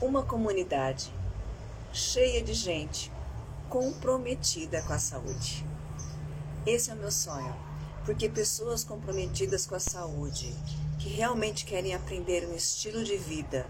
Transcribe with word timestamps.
uma 0.00 0.22
comunidade 0.22 1.12
cheia 1.92 2.40
de 2.40 2.54
gente 2.54 3.10
comprometida 3.68 4.80
com 4.82 4.92
a 4.92 4.98
saúde. 4.98 5.66
Esse 6.64 6.90
é 6.90 6.94
o 6.94 6.96
meu 6.96 7.10
sonho, 7.10 7.54
porque 8.04 8.28
pessoas 8.28 8.84
comprometidas 8.84 9.66
com 9.66 9.74
a 9.74 9.80
saúde, 9.80 10.54
que 11.00 11.08
realmente 11.08 11.64
querem 11.64 11.94
aprender 11.94 12.48
um 12.48 12.54
estilo 12.54 13.02
de 13.02 13.16
vida, 13.16 13.66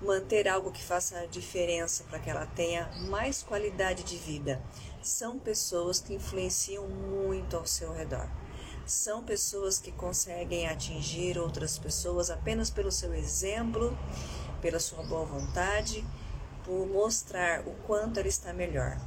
manter 0.00 0.48
algo 0.48 0.72
que 0.72 0.82
faça 0.82 1.26
diferença 1.26 2.04
para 2.04 2.18
que 2.18 2.30
ela 2.30 2.46
tenha 2.46 2.90
mais 3.10 3.42
qualidade 3.42 4.02
de 4.02 4.16
vida, 4.16 4.62
são 5.02 5.38
pessoas 5.38 6.00
que 6.00 6.14
influenciam 6.14 6.88
muito 6.88 7.56
ao 7.56 7.66
seu 7.66 7.92
redor. 7.92 8.28
São 8.86 9.22
pessoas 9.22 9.78
que 9.78 9.92
conseguem 9.92 10.66
atingir 10.66 11.38
outras 11.38 11.78
pessoas 11.78 12.30
apenas 12.30 12.70
pelo 12.70 12.90
seu 12.90 13.14
exemplo, 13.14 13.96
pela 14.60 14.80
sua 14.80 15.02
boa 15.02 15.24
vontade, 15.24 16.04
por 16.64 16.86
mostrar 16.86 17.66
o 17.66 17.72
quanto 17.86 18.18
ela 18.18 18.28
está 18.28 18.52
melhor. 18.52 18.98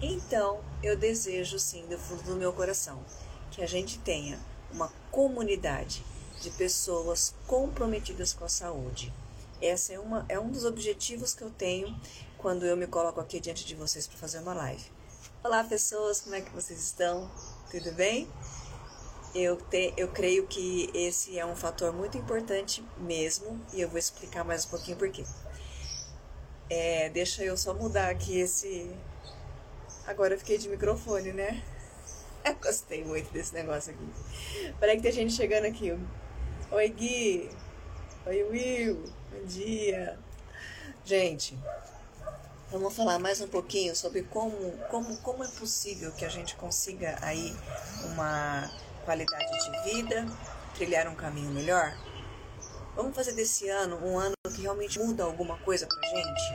Então, 0.00 0.60
eu 0.82 0.96
desejo 0.96 1.58
sim, 1.58 1.86
do 1.86 1.98
fundo 1.98 2.22
do 2.22 2.36
meu 2.36 2.52
coração, 2.52 3.04
que 3.50 3.62
a 3.62 3.66
gente 3.66 3.98
tenha 3.98 4.38
uma 4.72 4.92
comunidade 5.10 6.04
de 6.40 6.50
pessoas 6.50 7.34
comprometidas 7.46 8.32
com 8.32 8.44
a 8.44 8.48
saúde. 8.48 9.12
Essa 9.60 9.92
é, 9.92 9.98
uma, 9.98 10.26
é 10.28 10.38
um 10.40 10.50
dos 10.50 10.64
objetivos 10.64 11.34
que 11.34 11.42
eu 11.42 11.50
tenho 11.50 11.96
quando 12.36 12.66
eu 12.66 12.76
me 12.76 12.86
coloco 12.86 13.20
aqui 13.20 13.38
diante 13.38 13.64
de 13.64 13.76
vocês 13.76 14.08
para 14.08 14.18
fazer 14.18 14.40
uma 14.40 14.54
live. 14.54 14.84
Olá, 15.44 15.62
pessoas, 15.62 16.20
como 16.20 16.34
é 16.34 16.40
que 16.40 16.50
vocês 16.50 16.80
estão? 16.80 17.30
Tudo 17.70 17.92
bem? 17.92 18.28
Eu, 19.34 19.56
te, 19.56 19.94
eu 19.96 20.08
creio 20.08 20.46
que 20.46 20.90
esse 20.92 21.38
é 21.38 21.46
um 21.46 21.56
fator 21.56 21.90
muito 21.92 22.18
importante 22.18 22.84
mesmo 22.98 23.58
e 23.72 23.80
eu 23.80 23.88
vou 23.88 23.98
explicar 23.98 24.44
mais 24.44 24.66
um 24.66 24.68
pouquinho 24.68 24.96
por 24.96 25.10
quê. 25.10 25.24
É, 26.68 27.08
deixa 27.08 27.42
eu 27.42 27.56
só 27.56 27.72
mudar 27.72 28.10
aqui 28.10 28.38
esse. 28.38 28.90
Agora 30.06 30.34
eu 30.34 30.38
fiquei 30.38 30.58
de 30.58 30.68
microfone, 30.68 31.32
né? 31.32 31.62
Eu 32.44 32.56
gostei 32.56 33.04
muito 33.04 33.32
desse 33.32 33.54
negócio 33.54 33.94
aqui. 33.94 34.72
Peraí 34.80 34.96
que 34.96 35.02
tem 35.02 35.12
gente 35.12 35.32
chegando 35.32 35.64
aqui. 35.64 35.96
Oi, 36.72 36.88
Gui. 36.88 37.48
Oi, 38.26 38.42
Will. 38.44 39.04
Bom 39.30 39.44
dia. 39.46 40.18
Gente, 41.04 41.56
vamos 42.70 42.96
falar 42.96 43.20
mais 43.20 43.40
um 43.40 43.46
pouquinho 43.46 43.94
sobre 43.94 44.22
como, 44.24 44.72
como, 44.90 45.16
como 45.18 45.44
é 45.44 45.48
possível 45.48 46.10
que 46.12 46.24
a 46.24 46.28
gente 46.28 46.56
consiga 46.56 47.16
aí 47.20 47.54
uma 48.06 48.68
qualidade 49.02 49.50
de 49.64 49.92
vida, 49.92 50.26
trilhar 50.74 51.06
um 51.08 51.14
caminho 51.14 51.50
melhor. 51.50 51.96
Vamos 52.94 53.14
fazer 53.14 53.32
desse 53.32 53.68
ano 53.68 53.96
um 54.04 54.18
ano 54.18 54.34
que 54.54 54.62
realmente 54.62 54.98
muda 54.98 55.24
alguma 55.24 55.56
coisa 55.58 55.86
pra 55.86 56.08
gente? 56.08 56.54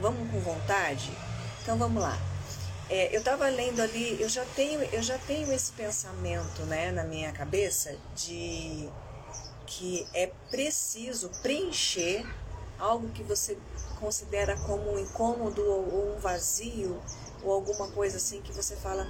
Vamos 0.00 0.30
com 0.30 0.40
vontade? 0.40 1.10
Então 1.62 1.76
vamos 1.76 2.02
lá. 2.02 2.18
É, 2.88 3.14
eu 3.14 3.20
estava 3.20 3.48
lendo 3.48 3.80
ali, 3.80 4.20
eu 4.20 4.28
já 4.28 4.44
tenho, 4.56 4.82
eu 4.92 5.02
já 5.02 5.16
tenho 5.18 5.52
esse 5.52 5.70
pensamento, 5.72 6.62
né, 6.62 6.90
na 6.90 7.04
minha 7.04 7.30
cabeça 7.32 7.96
de 8.16 8.88
que 9.64 10.04
é 10.12 10.32
preciso 10.50 11.30
preencher 11.40 12.26
algo 12.76 13.08
que 13.10 13.22
você 13.22 13.56
considera 14.00 14.56
como 14.66 14.92
um 14.92 14.98
incômodo 14.98 15.62
ou, 15.62 16.16
um 16.16 16.18
vazio 16.18 17.00
ou 17.44 17.52
alguma 17.52 17.88
coisa 17.92 18.16
assim 18.16 18.40
que 18.40 18.52
você 18.52 18.74
fala 18.74 19.06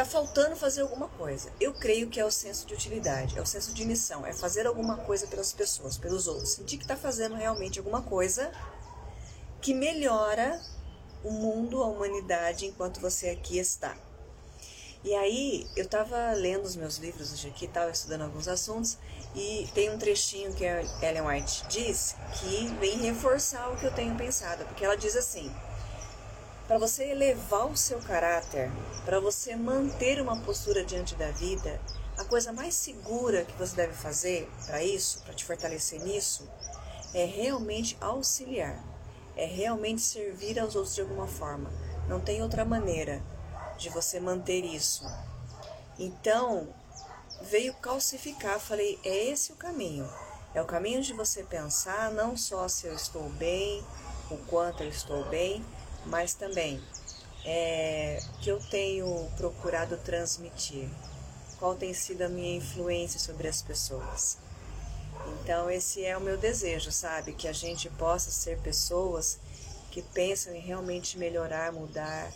está 0.00 0.04
faltando 0.04 0.56
fazer 0.56 0.80
alguma 0.80 1.08
coisa. 1.08 1.52
Eu 1.60 1.74
creio 1.74 2.08
que 2.08 2.18
é 2.18 2.24
o 2.24 2.30
senso 2.30 2.66
de 2.66 2.72
utilidade, 2.72 3.36
é 3.36 3.42
o 3.42 3.46
senso 3.46 3.74
de 3.74 3.84
missão, 3.84 4.24
é 4.24 4.32
fazer 4.32 4.66
alguma 4.66 4.96
coisa 4.96 5.26
pelas 5.26 5.52
pessoas, 5.52 5.98
pelos 5.98 6.26
outros. 6.26 6.52
Sentir 6.52 6.78
que 6.78 6.84
está 6.84 6.96
fazendo 6.96 7.34
realmente 7.34 7.78
alguma 7.78 8.00
coisa 8.00 8.50
que 9.60 9.74
melhora 9.74 10.58
o 11.22 11.30
mundo, 11.30 11.82
a 11.82 11.86
humanidade 11.86 12.64
enquanto 12.64 12.98
você 12.98 13.28
aqui 13.28 13.58
está. 13.58 13.94
E 15.04 15.14
aí, 15.14 15.66
eu 15.76 15.84
estava 15.84 16.32
lendo 16.32 16.64
os 16.64 16.76
meus 16.76 16.96
livros 16.96 17.32
hoje 17.32 17.48
aqui, 17.48 17.66
estava 17.66 17.90
estudando 17.90 18.22
alguns 18.22 18.48
assuntos, 18.48 18.98
e 19.34 19.68
tem 19.74 19.90
um 19.90 19.98
trechinho 19.98 20.52
que 20.54 20.66
a 20.66 20.82
Ellen 21.02 21.26
White 21.26 21.64
diz 21.68 22.16
que 22.38 22.68
vem 22.80 22.98
reforçar 22.98 23.70
o 23.70 23.76
que 23.76 23.84
eu 23.84 23.92
tenho 23.92 24.14
pensado, 24.16 24.64
porque 24.64 24.84
ela 24.84 24.96
diz 24.96 25.16
assim: 25.16 25.50
para 26.70 26.78
você 26.78 27.10
elevar 27.10 27.66
o 27.66 27.76
seu 27.76 27.98
caráter, 27.98 28.70
para 29.04 29.18
você 29.18 29.56
manter 29.56 30.22
uma 30.22 30.40
postura 30.40 30.84
diante 30.84 31.16
da 31.16 31.28
vida, 31.32 31.80
a 32.16 32.22
coisa 32.22 32.52
mais 32.52 32.76
segura 32.76 33.44
que 33.44 33.58
você 33.58 33.74
deve 33.74 33.92
fazer 33.92 34.48
para 34.66 34.80
isso, 34.80 35.20
para 35.24 35.34
te 35.34 35.44
fortalecer 35.44 36.00
nisso, 36.00 36.48
é 37.12 37.24
realmente 37.24 37.98
auxiliar, 38.00 38.78
é 39.36 39.46
realmente 39.46 40.00
servir 40.00 40.60
aos 40.60 40.76
outros 40.76 40.94
de 40.94 41.00
alguma 41.00 41.26
forma. 41.26 41.68
Não 42.06 42.20
tem 42.20 42.40
outra 42.40 42.64
maneira 42.64 43.20
de 43.76 43.88
você 43.88 44.20
manter 44.20 44.64
isso. 44.64 45.04
Então, 45.98 46.68
veio 47.42 47.74
calcificar, 47.74 48.60
falei, 48.60 48.96
é 49.04 49.24
esse 49.24 49.50
o 49.50 49.56
caminho. 49.56 50.08
É 50.54 50.62
o 50.62 50.66
caminho 50.66 51.02
de 51.02 51.14
você 51.14 51.42
pensar 51.42 52.12
não 52.12 52.36
só 52.36 52.68
se 52.68 52.86
eu 52.86 52.94
estou 52.94 53.28
bem, 53.30 53.84
o 54.30 54.36
quanto 54.46 54.84
eu 54.84 54.88
estou 54.88 55.24
bem, 55.24 55.64
mas 56.06 56.34
também 56.34 56.82
é, 57.44 58.20
que 58.40 58.50
eu 58.50 58.58
tenho 58.70 59.28
procurado 59.36 59.96
transmitir, 59.98 60.88
qual 61.58 61.74
tem 61.74 61.92
sido 61.92 62.22
a 62.22 62.28
minha 62.28 62.56
influência 62.56 63.18
sobre 63.18 63.48
as 63.48 63.62
pessoas. 63.62 64.38
Então, 65.42 65.70
esse 65.70 66.04
é 66.04 66.16
o 66.16 66.20
meu 66.20 66.36
desejo, 66.36 66.90
sabe? 66.90 67.32
Que 67.32 67.48
a 67.48 67.52
gente 67.52 67.88
possa 67.90 68.30
ser 68.30 68.58
pessoas 68.58 69.38
que 69.90 70.02
pensam 70.02 70.54
em 70.54 70.60
realmente 70.60 71.18
melhorar, 71.18 71.72
mudar, 71.72 72.32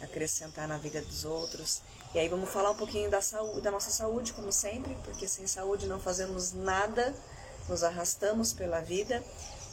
acrescentar 0.00 0.68
na 0.68 0.78
vida 0.78 1.00
dos 1.00 1.24
outros. 1.24 1.82
E 2.14 2.18
aí 2.18 2.28
vamos 2.28 2.50
falar 2.50 2.70
um 2.70 2.76
pouquinho 2.76 3.10
da 3.10 3.20
saúde, 3.20 3.60
da 3.60 3.70
nossa 3.70 3.90
saúde, 3.90 4.32
como 4.32 4.52
sempre, 4.52 4.96
porque 5.04 5.26
sem 5.26 5.46
saúde 5.46 5.86
não 5.86 6.00
fazemos 6.00 6.52
nada, 6.52 7.14
nos 7.68 7.82
arrastamos 7.82 8.52
pela 8.52 8.80
vida. 8.80 9.22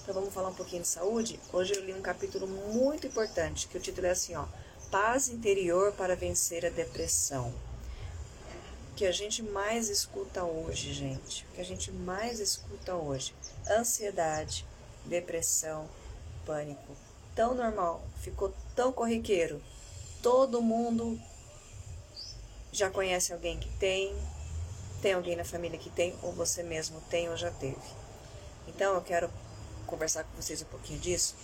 Então 0.08 0.16
vamos 0.16 0.34
falar 0.34 0.48
um 0.48 0.54
pouquinho 0.54 0.84
de 0.84 0.88
saúde. 0.88 1.38
Hoje 1.52 1.76
eu 1.76 1.84
li 1.84 1.94
um 1.94 2.02
capítulo 2.02 2.48
muito 2.48 3.06
importante, 3.06 3.68
que 3.68 3.78
o 3.78 3.82
título 3.82 4.08
é 4.08 4.12
assim, 4.12 4.36
ó: 4.36 4.46
Paz 4.90 5.28
interior 5.28 5.92
para 5.92 6.16
vencer 6.16 6.66
a 6.66 6.70
depressão. 6.70 7.54
O 8.90 8.96
que 8.96 9.06
a 9.06 9.12
gente 9.12 9.44
mais 9.44 9.90
escuta 9.90 10.46
hoje, 10.46 10.94
gente, 10.94 11.46
o 11.52 11.56
que 11.56 11.60
a 11.60 11.66
gente 11.66 11.92
mais 11.92 12.40
escuta 12.40 12.96
hoje, 12.96 13.36
ansiedade, 13.70 14.66
depressão, 15.04 15.90
pânico, 16.46 16.96
tão 17.36 17.54
normal, 17.54 18.02
ficou 18.22 18.54
tão 18.78 18.94
corriqueiro 18.94 19.62
Todo 20.22 20.62
mundo 20.62 21.20
já 22.72 22.90
conhece 22.90 23.34
alguém 23.34 23.60
que 23.60 23.70
tem, 23.78 24.16
tem 25.02 25.14
alguém 25.14 25.36
na 25.36 25.44
família 25.44 25.78
que 25.78 25.90
tem, 25.90 26.16
ou 26.24 26.32
você 26.32 26.64
mesmo 26.64 27.02
tem 27.10 27.30
ou 27.30 27.36
já 27.36 27.52
teve. 27.52 27.76
Então 28.68 28.96
eu 28.96 29.02
quero 29.02 29.30
conversar 29.88 30.24
com 30.24 30.40
vocês 30.40 30.62
um 30.62 30.66
pouquinho 30.66 31.00
disso, 31.00 31.36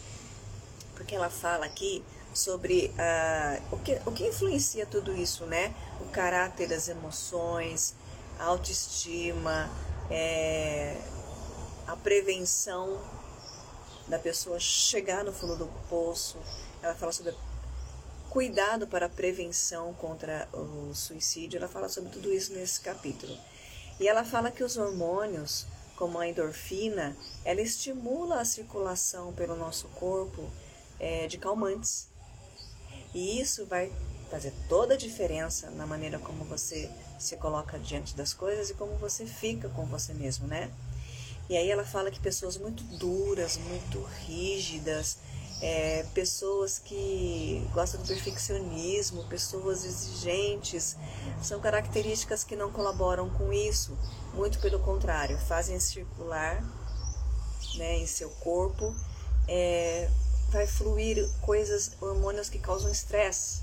porque 0.95 1.15
ela 1.15 1.29
fala 1.29 1.65
aqui 1.65 2.03
sobre 2.33 2.93
uh, 2.93 3.75
o, 3.75 3.79
que, 3.79 4.01
o 4.05 4.11
que 4.11 4.27
influencia 4.27 4.85
tudo 4.85 5.15
isso, 5.15 5.45
né? 5.45 5.73
O 6.01 6.05
caráter, 6.09 6.71
as 6.73 6.87
emoções, 6.87 7.95
a 8.39 8.45
autoestima, 8.45 9.69
é, 10.09 10.97
a 11.87 11.95
prevenção 11.95 12.99
da 14.07 14.19
pessoa 14.19 14.59
chegar 14.59 15.23
no 15.23 15.31
fundo 15.31 15.55
do 15.55 15.67
poço. 15.89 16.37
Ela 16.81 16.95
fala 16.95 17.11
sobre 17.11 17.33
cuidado 18.29 18.87
para 18.87 19.05
a 19.05 19.09
prevenção 19.09 19.93
contra 19.93 20.47
o 20.51 20.93
suicídio. 20.93 21.57
Ela 21.57 21.67
fala 21.67 21.87
sobre 21.87 22.09
tudo 22.09 22.33
isso 22.33 22.53
nesse 22.53 22.81
capítulo. 22.81 23.37
E 23.99 24.07
ela 24.07 24.23
fala 24.23 24.51
que 24.51 24.63
os 24.63 24.75
hormônios, 24.75 25.67
como 26.03 26.19
a 26.19 26.27
endorfina, 26.27 27.15
ela 27.45 27.61
estimula 27.61 28.41
a 28.41 28.43
circulação 28.45 29.31
pelo 29.31 29.55
nosso 29.55 29.87
corpo 29.87 30.43
é, 30.99 31.27
de 31.27 31.37
calmantes. 31.37 32.09
E 33.13 33.39
isso 33.39 33.65
vai 33.67 33.89
fazer 34.29 34.51
toda 34.67 34.95
a 34.95 34.97
diferença 34.97 35.71
na 35.71 35.87
maneira 35.87 36.19
como 36.19 36.43
você 36.43 36.91
se 37.17 37.37
coloca 37.37 37.79
diante 37.79 38.17
das 38.17 38.33
coisas 38.33 38.69
e 38.69 38.73
como 38.73 38.97
você 38.97 39.25
fica 39.25 39.69
com 39.69 39.85
você 39.85 40.13
mesmo, 40.13 40.45
né? 40.45 40.69
E 41.49 41.55
aí 41.55 41.71
ela 41.71 41.85
fala 41.85 42.11
que 42.11 42.19
pessoas 42.19 42.57
muito 42.57 42.83
duras, 42.83 43.55
muito 43.55 44.03
rígidas, 44.25 45.19
é, 45.61 46.05
pessoas 46.13 46.79
que 46.79 47.65
gostam 47.73 48.01
do 48.01 48.07
perfeccionismo, 48.07 49.23
pessoas 49.29 49.85
exigentes, 49.85 50.97
são 51.41 51.61
características 51.61 52.43
que 52.43 52.57
não 52.57 52.73
colaboram 52.73 53.29
com 53.29 53.53
isso. 53.53 53.97
Muito 54.33 54.59
pelo 54.59 54.79
contrário, 54.79 55.37
fazem 55.37 55.79
circular 55.79 56.63
né, 57.75 57.97
em 57.97 58.07
seu 58.07 58.29
corpo, 58.29 58.93
é, 59.47 60.09
vai 60.49 60.65
fluir 60.67 61.29
coisas, 61.41 61.91
hormônios 62.01 62.49
que 62.49 62.59
causam 62.59 62.91
estresse. 62.91 63.61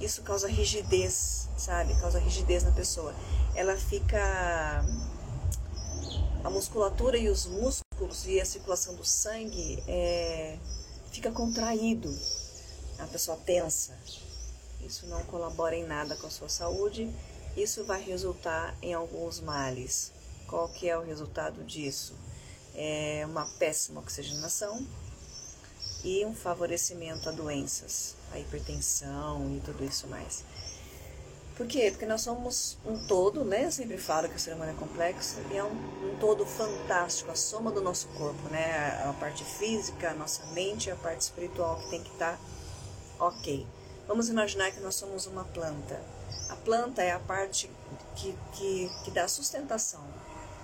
Isso 0.00 0.22
causa 0.22 0.48
rigidez, 0.48 1.48
sabe? 1.56 1.94
Causa 2.00 2.18
rigidez 2.18 2.64
na 2.64 2.72
pessoa. 2.72 3.14
Ela 3.54 3.76
fica. 3.76 4.84
A 6.42 6.50
musculatura 6.50 7.16
e 7.16 7.28
os 7.28 7.46
músculos 7.46 8.26
e 8.26 8.38
a 8.40 8.44
circulação 8.44 8.94
do 8.94 9.04
sangue 9.04 9.82
é, 9.88 10.58
fica 11.10 11.30
contraído, 11.30 12.14
a 12.98 13.06
pessoa 13.06 13.36
tensa. 13.38 13.96
Isso 14.84 15.06
não 15.06 15.24
colabora 15.24 15.74
em 15.74 15.86
nada 15.86 16.16
com 16.16 16.26
a 16.26 16.30
sua 16.30 16.50
saúde, 16.50 17.10
isso 17.56 17.84
vai 17.84 18.02
resultar 18.02 18.74
em 18.82 18.94
alguns 18.94 19.40
males. 19.40 20.12
Qual 20.46 20.68
que 20.68 20.88
é 20.88 20.98
o 20.98 21.02
resultado 21.02 21.62
disso? 21.64 22.14
É 22.74 23.24
uma 23.26 23.46
péssima 23.58 24.00
oxigenação 24.00 24.84
e 26.04 26.24
um 26.26 26.34
favorecimento 26.34 27.28
a 27.28 27.32
doenças, 27.32 28.14
a 28.32 28.38
hipertensão 28.38 29.56
e 29.56 29.60
tudo 29.60 29.84
isso 29.84 30.06
mais. 30.08 30.44
Por 31.56 31.68
quê? 31.68 31.88
Porque 31.92 32.04
nós 32.04 32.22
somos 32.22 32.76
um 32.84 33.06
todo, 33.06 33.44
né? 33.44 33.64
Eu 33.64 33.70
sempre 33.70 33.96
falo 33.96 34.28
que 34.28 34.34
o 34.34 34.40
ser 34.40 34.54
humano 34.54 34.72
é 34.72 34.74
complexo 34.74 35.36
e 35.52 35.56
é 35.56 35.62
um, 35.62 35.68
um 35.68 36.16
todo 36.18 36.44
fantástico, 36.44 37.30
a 37.30 37.36
soma 37.36 37.70
do 37.70 37.80
nosso 37.80 38.08
corpo, 38.08 38.48
né? 38.50 39.00
A 39.08 39.12
parte 39.20 39.44
física, 39.44 40.10
a 40.10 40.14
nossa 40.14 40.44
mente 40.46 40.90
a 40.90 40.96
parte 40.96 41.20
espiritual 41.20 41.78
que 41.78 41.90
tem 41.90 42.02
que 42.02 42.10
estar 42.10 42.36
tá 42.36 43.24
ok. 43.26 43.64
Vamos 44.08 44.28
imaginar 44.28 44.72
que 44.72 44.80
nós 44.80 44.96
somos 44.96 45.26
uma 45.26 45.44
planta. 45.44 46.13
A 46.48 46.56
planta 46.56 47.02
é 47.02 47.12
a 47.12 47.18
parte 47.18 47.70
que, 48.16 48.36
que, 48.52 48.90
que 49.04 49.10
dá 49.10 49.26
sustentação. 49.28 50.04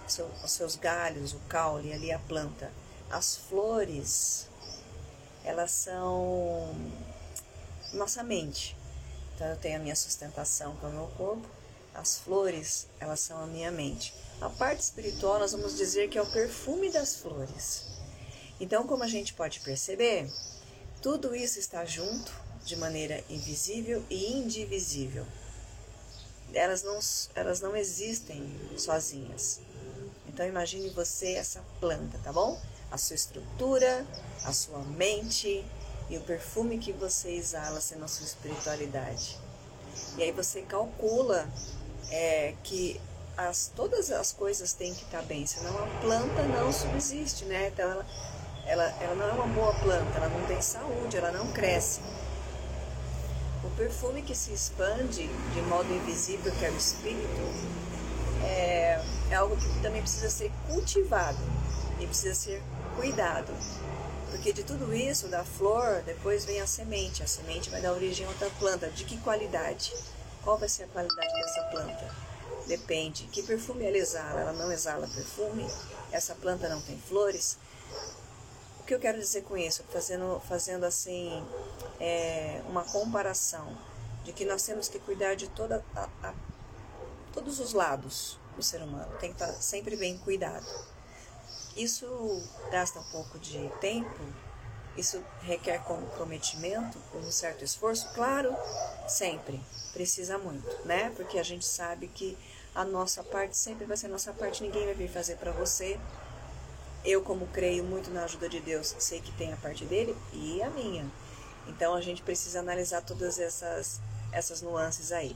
Seu, 0.07 0.27
os 0.45 0.51
seus 0.51 0.77
galhos, 0.77 1.33
o 1.33 1.39
caule, 1.49 1.93
ali 1.93 2.13
a 2.13 2.19
planta. 2.19 2.71
As 3.11 3.37
flores, 3.37 4.49
elas 5.45 5.71
são 5.71 6.75
nossa 7.93 8.23
mente. 8.23 8.77
Então 9.35 9.47
eu 9.49 9.57
tenho 9.57 9.77
a 9.77 9.83
minha 9.83 9.97
sustentação 9.97 10.77
com 10.77 10.89
o 10.89 10.93
meu 10.93 11.07
corpo, 11.17 11.49
as 11.95 12.19
flores, 12.19 12.87
elas 12.99 13.21
são 13.21 13.43
a 13.43 13.47
minha 13.47 13.71
mente. 13.71 14.15
A 14.41 14.49
parte 14.49 14.81
espiritual, 14.81 15.39
nós 15.39 15.53
vamos 15.53 15.77
dizer 15.77 16.09
que 16.09 16.19
é 16.19 16.23
o 16.23 16.31
perfume 16.31 16.91
das 16.91 17.17
flores. 17.17 17.87
Então, 18.61 18.87
como 18.87 19.03
a 19.03 19.09
gente 19.09 19.35
pode 19.35 19.61
perceber, 19.61 20.31
tudo 21.03 21.35
isso 21.35 21.59
está 21.59 21.85
junto 21.85 22.33
de 22.65 22.77
maneira 22.77 23.25
invisível 23.29 24.05
e 24.11 24.33
indivisível. 24.33 25.27
Elas 26.53 26.83
não, 26.83 26.99
elas 27.35 27.61
não 27.61 27.77
existem 27.77 28.59
sozinhas. 28.77 29.61
Então 30.29 30.47
imagine 30.47 30.91
você 30.91 31.35
essa 31.35 31.63
planta, 31.81 32.19
tá 32.23 32.33
bom? 32.33 32.61
A 32.91 32.99
sua 32.99 33.15
estrutura, 33.15 34.07
a 34.45 34.53
sua 34.53 34.79
mente, 34.79 35.65
e 36.11 36.19
o 36.19 36.21
perfume 36.23 36.77
que 36.79 36.93
você 36.93 37.31
exala 37.31 37.81
sendo 37.81 38.05
a 38.05 38.09
sua 38.09 38.27
espiritualidade. 38.27 39.39
E 40.19 40.23
aí 40.25 40.33
você 40.33 40.63
calcula 40.63 41.49
é, 42.11 42.55
que 42.65 43.01
as, 43.37 43.71
todas 43.75 44.11
as 44.11 44.33
coisas 44.33 44.73
têm 44.73 44.93
que 44.93 45.05
estar 45.05 45.23
bem, 45.23 45.47
senão 45.47 45.73
a 45.79 45.87
planta 46.01 46.43
não 46.43 46.73
subsiste, 46.73 47.45
né? 47.45 47.69
Então 47.69 47.89
ela, 47.89 48.07
ela, 48.67 48.85
ela 49.01 49.15
não 49.15 49.29
é 49.29 49.33
uma 49.33 49.47
boa 49.47 49.73
planta, 49.75 50.19
ela 50.19 50.29
não 50.29 50.45
tem 50.47 50.61
saúde, 50.61 51.17
ela 51.17 51.31
não 51.31 51.53
cresce. 51.53 52.01
O 53.73 53.77
perfume 53.77 54.23
que 54.23 54.35
se 54.35 54.53
expande 54.53 55.29
de 55.55 55.63
modo 55.63 55.93
invisível, 55.93 56.53
que 56.53 56.65
é 56.65 56.71
o 56.71 56.77
espírito, 56.77 57.41
é, 58.43 59.01
é 59.31 59.35
algo 59.35 59.57
que 59.57 59.81
também 59.81 60.03
precisa 60.03 60.29
ser 60.29 60.51
cultivado 60.69 61.39
e 62.01 62.07
precisa 62.07 62.35
ser 62.35 62.63
cuidado. 62.97 63.53
Porque 64.31 64.53
de 64.53 64.63
tudo 64.65 64.95
isso, 64.95 65.29
da 65.29 65.45
flor, 65.45 66.03
depois 66.03 66.45
vem 66.45 66.61
a 66.61 66.67
semente. 66.67 67.23
A 67.23 67.27
semente 67.27 67.71
vai 67.71 67.81
dar 67.81 67.93
origem 67.93 68.27
a 68.27 68.29
outra 68.29 68.51
planta. 68.59 68.89
De 68.89 69.05
que 69.05 69.19
qualidade? 69.19 69.93
Qual 70.43 70.59
vai 70.59 70.69
ser 70.69 70.85
a 70.85 70.89
qualidade 70.89 71.33
dessa 71.33 71.63
planta? 71.65 72.15
Depende. 72.67 73.25
Que 73.25 73.43
perfume 73.43 73.85
ela 73.85 73.99
exala? 73.99 74.41
Ela 74.41 74.53
não 74.53 74.71
exala 74.71 75.09
perfume? 75.09 75.67
Essa 76.13 76.35
planta 76.35 76.69
não 76.69 76.81
tem 76.81 76.99
flores? 76.99 77.59
Que 78.91 78.95
eu 78.95 78.99
quero 78.99 79.21
dizer 79.21 79.43
com 79.43 79.57
isso? 79.57 79.85
Fazendo, 79.93 80.43
fazendo 80.49 80.83
assim 80.83 81.47
é, 82.01 82.61
uma 82.69 82.83
comparação 82.83 83.79
de 84.25 84.33
que 84.33 84.45
nós 84.45 84.65
temos 84.65 84.89
que 84.89 84.99
cuidar 84.99 85.37
de 85.37 85.49
toda 85.49 85.85
a, 85.95 86.09
a, 86.25 86.35
todos 87.33 87.61
os 87.61 87.73
lados 87.73 88.37
do 88.57 88.65
ser 88.65 88.83
humano. 88.83 89.09
Tem 89.21 89.33
que 89.33 89.41
estar 89.41 89.53
sempre 89.63 89.97
bem 89.97 90.19
cuidado. 90.19 90.67
Isso 91.77 92.05
gasta 92.73 92.99
um 92.99 93.05
pouco 93.13 93.39
de 93.39 93.69
tempo, 93.81 94.25
isso 94.97 95.23
requer 95.41 95.85
comprometimento, 95.85 96.99
um 97.15 97.31
certo 97.31 97.63
esforço, 97.63 98.13
claro, 98.13 98.53
sempre 99.07 99.61
precisa 99.93 100.37
muito, 100.37 100.69
né? 100.85 101.13
Porque 101.15 101.39
a 101.39 101.45
gente 101.45 101.65
sabe 101.65 102.09
que 102.09 102.37
a 102.75 102.85
nossa 102.85 103.23
parte 103.23 103.57
sempre 103.57 103.85
vai 103.87 103.97
ser 103.97 104.07
a 104.07 104.11
nossa 104.11 104.33
parte, 104.33 104.65
ninguém 104.65 104.85
vai 104.85 104.95
vir 104.95 105.09
fazer 105.09 105.37
para 105.37 105.53
você. 105.53 105.97
Eu, 107.05 107.23
como 107.23 107.47
creio 107.47 107.83
muito 107.85 108.11
na 108.11 108.25
ajuda 108.25 108.49
de 108.49 108.61
Deus, 108.61 108.95
sei 108.99 109.21
que 109.21 109.33
tem 109.33 109.53
a 109.53 109.57
parte 109.57 109.85
dele 109.85 110.17
e 110.33 110.63
a 110.63 110.71
minha. 110.71 111.11
Então 111.67 111.95
a 111.95 112.01
gente 112.01 112.23
precisa 112.23 112.61
analisar 112.61 113.03
todas 113.03 113.39
essas, 113.39 114.01
essas 114.33 114.61
nuances 114.61 115.13
aí. 115.13 115.35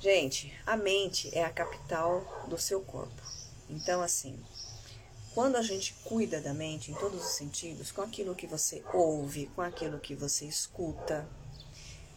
Gente, 0.00 0.52
a 0.66 0.76
mente 0.76 1.30
é 1.36 1.44
a 1.44 1.50
capital 1.50 2.46
do 2.48 2.58
seu 2.58 2.80
corpo. 2.82 3.22
Então, 3.70 4.02
assim, 4.02 4.38
quando 5.34 5.56
a 5.56 5.62
gente 5.62 5.94
cuida 6.04 6.40
da 6.40 6.52
mente 6.52 6.90
em 6.92 6.94
todos 6.94 7.24
os 7.24 7.32
sentidos, 7.32 7.90
com 7.90 8.02
aquilo 8.02 8.34
que 8.34 8.46
você 8.46 8.84
ouve, 8.92 9.46
com 9.56 9.62
aquilo 9.62 9.98
que 9.98 10.14
você 10.14 10.44
escuta, 10.44 11.26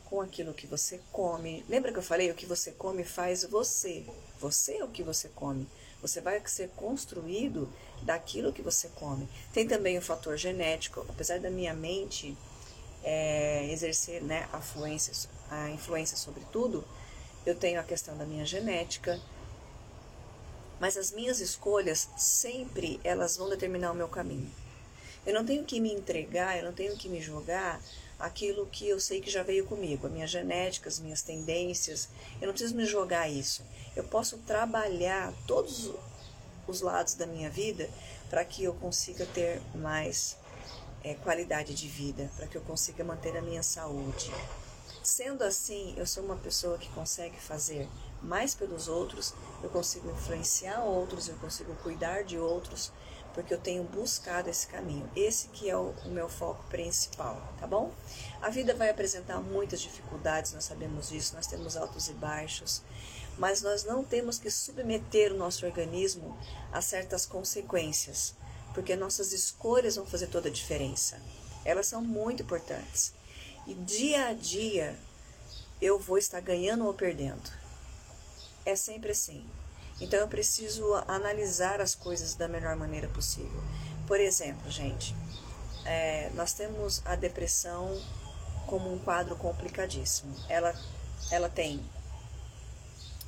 com 0.05 0.21
aquilo 0.21 0.53
que 0.53 0.67
você 0.67 0.99
come. 1.11 1.65
Lembra 1.67 1.91
que 1.91 1.99
eu 1.99 2.03
falei? 2.03 2.29
O 2.29 2.35
que 2.35 2.45
você 2.45 2.71
come 2.71 3.03
faz 3.03 3.43
você. 3.43 4.05
Você 4.39 4.77
é 4.77 4.83
o 4.83 4.89
que 4.89 5.03
você 5.03 5.29
come. 5.29 5.67
Você 6.01 6.21
vai 6.21 6.41
ser 6.45 6.69
construído 6.69 7.71
daquilo 8.03 8.53
que 8.53 8.61
você 8.61 8.87
come. 8.89 9.27
Tem 9.51 9.67
também 9.67 9.97
o 9.97 10.01
fator 10.01 10.37
genético. 10.37 11.05
Apesar 11.09 11.39
da 11.39 11.49
minha 11.49 11.73
mente 11.73 12.37
é, 13.03 13.71
exercer 13.71 14.21
né, 14.21 14.47
a, 14.53 14.59
influência, 14.59 15.29
a 15.49 15.69
influência 15.71 16.15
sobre 16.15 16.43
tudo, 16.51 16.85
eu 17.45 17.55
tenho 17.55 17.79
a 17.79 17.83
questão 17.83 18.17
da 18.17 18.25
minha 18.25 18.45
genética 18.45 19.19
mas 20.79 20.97
as 20.97 21.11
minhas 21.11 21.39
escolhas 21.39 22.09
sempre 22.17 22.99
elas 23.03 23.37
vão 23.37 23.49
determinar 23.49 23.91
o 23.91 23.95
meu 23.95 24.07
caminho. 24.07 24.49
Eu 25.25 25.33
não 25.33 25.45
tenho 25.45 25.63
que 25.63 25.79
me 25.79 25.91
entregar, 25.91 26.57
eu 26.57 26.65
não 26.65 26.73
tenho 26.73 26.95
que 26.95 27.09
me 27.09 27.19
jogar 27.19 27.81
aquilo 28.19 28.65
que 28.65 28.87
eu 28.87 28.99
sei 28.99 29.21
que 29.21 29.29
já 29.29 29.43
veio 29.43 29.65
comigo, 29.65 30.07
a 30.07 30.09
minha 30.09 30.27
genética, 30.27 30.89
as 30.89 30.99
minhas 30.99 31.21
tendências. 31.21 32.09
Eu 32.41 32.47
não 32.47 32.53
preciso 32.53 32.75
me 32.75 32.85
jogar 32.85 33.29
isso. 33.29 33.63
Eu 33.95 34.03
posso 34.03 34.37
trabalhar 34.39 35.33
todos 35.45 35.91
os 36.67 36.81
lados 36.81 37.13
da 37.13 37.25
minha 37.25 37.49
vida 37.49 37.89
para 38.29 38.43
que 38.43 38.63
eu 38.63 38.73
consiga 38.73 39.25
ter 39.25 39.61
mais 39.75 40.37
é, 41.03 41.13
qualidade 41.15 41.73
de 41.73 41.87
vida, 41.87 42.29
para 42.35 42.47
que 42.47 42.57
eu 42.57 42.61
consiga 42.61 43.03
manter 43.03 43.37
a 43.37 43.41
minha 43.41 43.63
saúde. 43.63 44.31
Sendo 45.03 45.43
assim, 45.43 45.93
eu 45.95 46.05
sou 46.05 46.23
uma 46.23 46.35
pessoa 46.35 46.77
que 46.77 46.89
consegue 46.89 47.39
fazer 47.39 47.87
mais 48.21 48.53
pelos 48.53 48.87
outros, 48.87 49.33
eu 49.63 49.69
consigo 49.69 50.11
influenciar 50.11 50.83
outros, 50.83 51.29
eu 51.29 51.35
consigo 51.37 51.73
cuidar 51.75 52.23
de 52.23 52.37
outros, 52.37 52.91
porque 53.37 53.53
eu 53.53 53.59
tenho 53.59 53.83
buscado 53.83 54.49
esse 54.49 54.65
caminho. 54.65 55.07
Esse 55.15 55.49
que 55.49 55.69
é 55.69 55.77
o, 55.77 55.93
o 56.03 56.09
meu 56.09 56.27
foco 56.27 56.63
principal, 56.71 57.39
tá 57.59 57.67
bom? 57.67 57.93
A 58.41 58.49
vida 58.49 58.73
vai 58.73 58.89
apresentar 58.89 59.39
muitas 59.39 59.79
dificuldades, 59.79 60.53
nós 60.53 60.63
sabemos 60.63 61.09
disso, 61.09 61.35
nós 61.35 61.45
temos 61.45 61.77
altos 61.77 62.09
e 62.09 62.13
baixos, 62.13 62.81
mas 63.37 63.61
nós 63.61 63.83
não 63.83 64.03
temos 64.03 64.39
que 64.39 64.49
submeter 64.49 65.31
o 65.31 65.37
nosso 65.37 65.67
organismo 65.67 66.35
a 66.71 66.81
certas 66.81 67.27
consequências, 67.27 68.33
porque 68.73 68.95
nossas 68.95 69.31
escolhas 69.31 69.97
vão 69.97 70.07
fazer 70.07 70.29
toda 70.29 70.49
a 70.49 70.51
diferença. 70.51 71.21
Elas 71.63 71.85
são 71.85 72.01
muito 72.01 72.41
importantes. 72.41 73.13
E 73.67 73.75
dia 73.75 74.29
a 74.29 74.33
dia 74.33 74.97
eu 75.79 75.99
vou 75.99 76.17
estar 76.17 76.39
ganhando 76.39 76.87
ou 76.87 76.93
perdendo. 76.95 77.51
É 78.65 78.75
sempre 78.75 79.11
assim. 79.11 79.45
Então 79.99 80.19
eu 80.19 80.27
preciso 80.27 80.93
analisar 81.07 81.81
as 81.81 81.95
coisas 81.95 82.35
da 82.35 82.47
melhor 82.47 82.75
maneira 82.75 83.07
possível. 83.07 83.63
Por 84.05 84.19
exemplo, 84.19 84.69
gente, 84.69 85.15
é, 85.85 86.29
nós 86.35 86.53
temos 86.53 87.01
a 87.05 87.15
depressão 87.15 87.99
como 88.67 88.93
um 88.93 88.99
quadro 88.99 89.35
complicadíssimo. 89.35 90.35
Ela, 90.47 90.75
ela 91.31 91.49
tem 91.49 91.81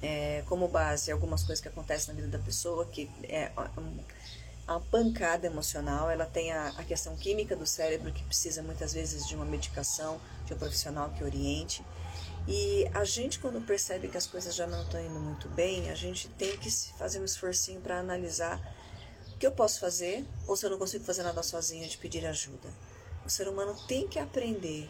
é, 0.01 0.43
como 0.47 0.67
base 0.67 1.11
algumas 1.11 1.43
coisas 1.43 1.61
que 1.61 1.67
acontecem 1.67 2.13
na 2.13 2.21
vida 2.21 2.37
da 2.37 2.43
pessoa, 2.43 2.85
que 2.85 3.09
é 3.23 3.51
a 4.67 4.79
pancada 4.79 5.47
emocional, 5.47 6.11
ela 6.11 6.25
tem 6.25 6.51
a, 6.51 6.67
a 6.77 6.83
questão 6.83 7.15
química 7.15 7.55
do 7.55 7.65
cérebro, 7.65 8.11
que 8.11 8.23
precisa 8.23 8.61
muitas 8.61 8.93
vezes 8.93 9.27
de 9.27 9.35
uma 9.35 9.45
medicação, 9.45 10.21
de 10.45 10.53
um 10.53 10.57
profissional 10.57 11.09
que 11.09 11.23
oriente. 11.23 11.83
E 12.51 12.89
a 12.95 13.03
gente, 13.03 13.37
quando 13.37 13.63
percebe 13.63 14.07
que 14.07 14.17
as 14.17 14.25
coisas 14.25 14.55
já 14.55 14.65
não 14.65 14.81
estão 14.81 14.99
indo 14.99 15.19
muito 15.19 15.47
bem, 15.49 15.91
a 15.91 15.93
gente 15.93 16.27
tem 16.29 16.57
que 16.57 16.71
fazer 16.97 17.19
um 17.19 17.25
esforcinho 17.25 17.79
para 17.79 17.99
analisar 17.99 18.59
o 19.35 19.37
que 19.37 19.45
eu 19.45 19.51
posso 19.51 19.79
fazer, 19.79 20.25
ou 20.47 20.57
se 20.57 20.65
eu 20.65 20.71
não 20.71 20.79
consigo 20.79 21.05
fazer 21.05 21.21
nada 21.21 21.43
sozinho, 21.43 21.87
de 21.87 21.95
pedir 21.95 22.25
ajuda. 22.25 22.67
O 23.23 23.29
ser 23.29 23.47
humano 23.47 23.75
tem 23.87 24.07
que 24.07 24.17
aprender, 24.17 24.89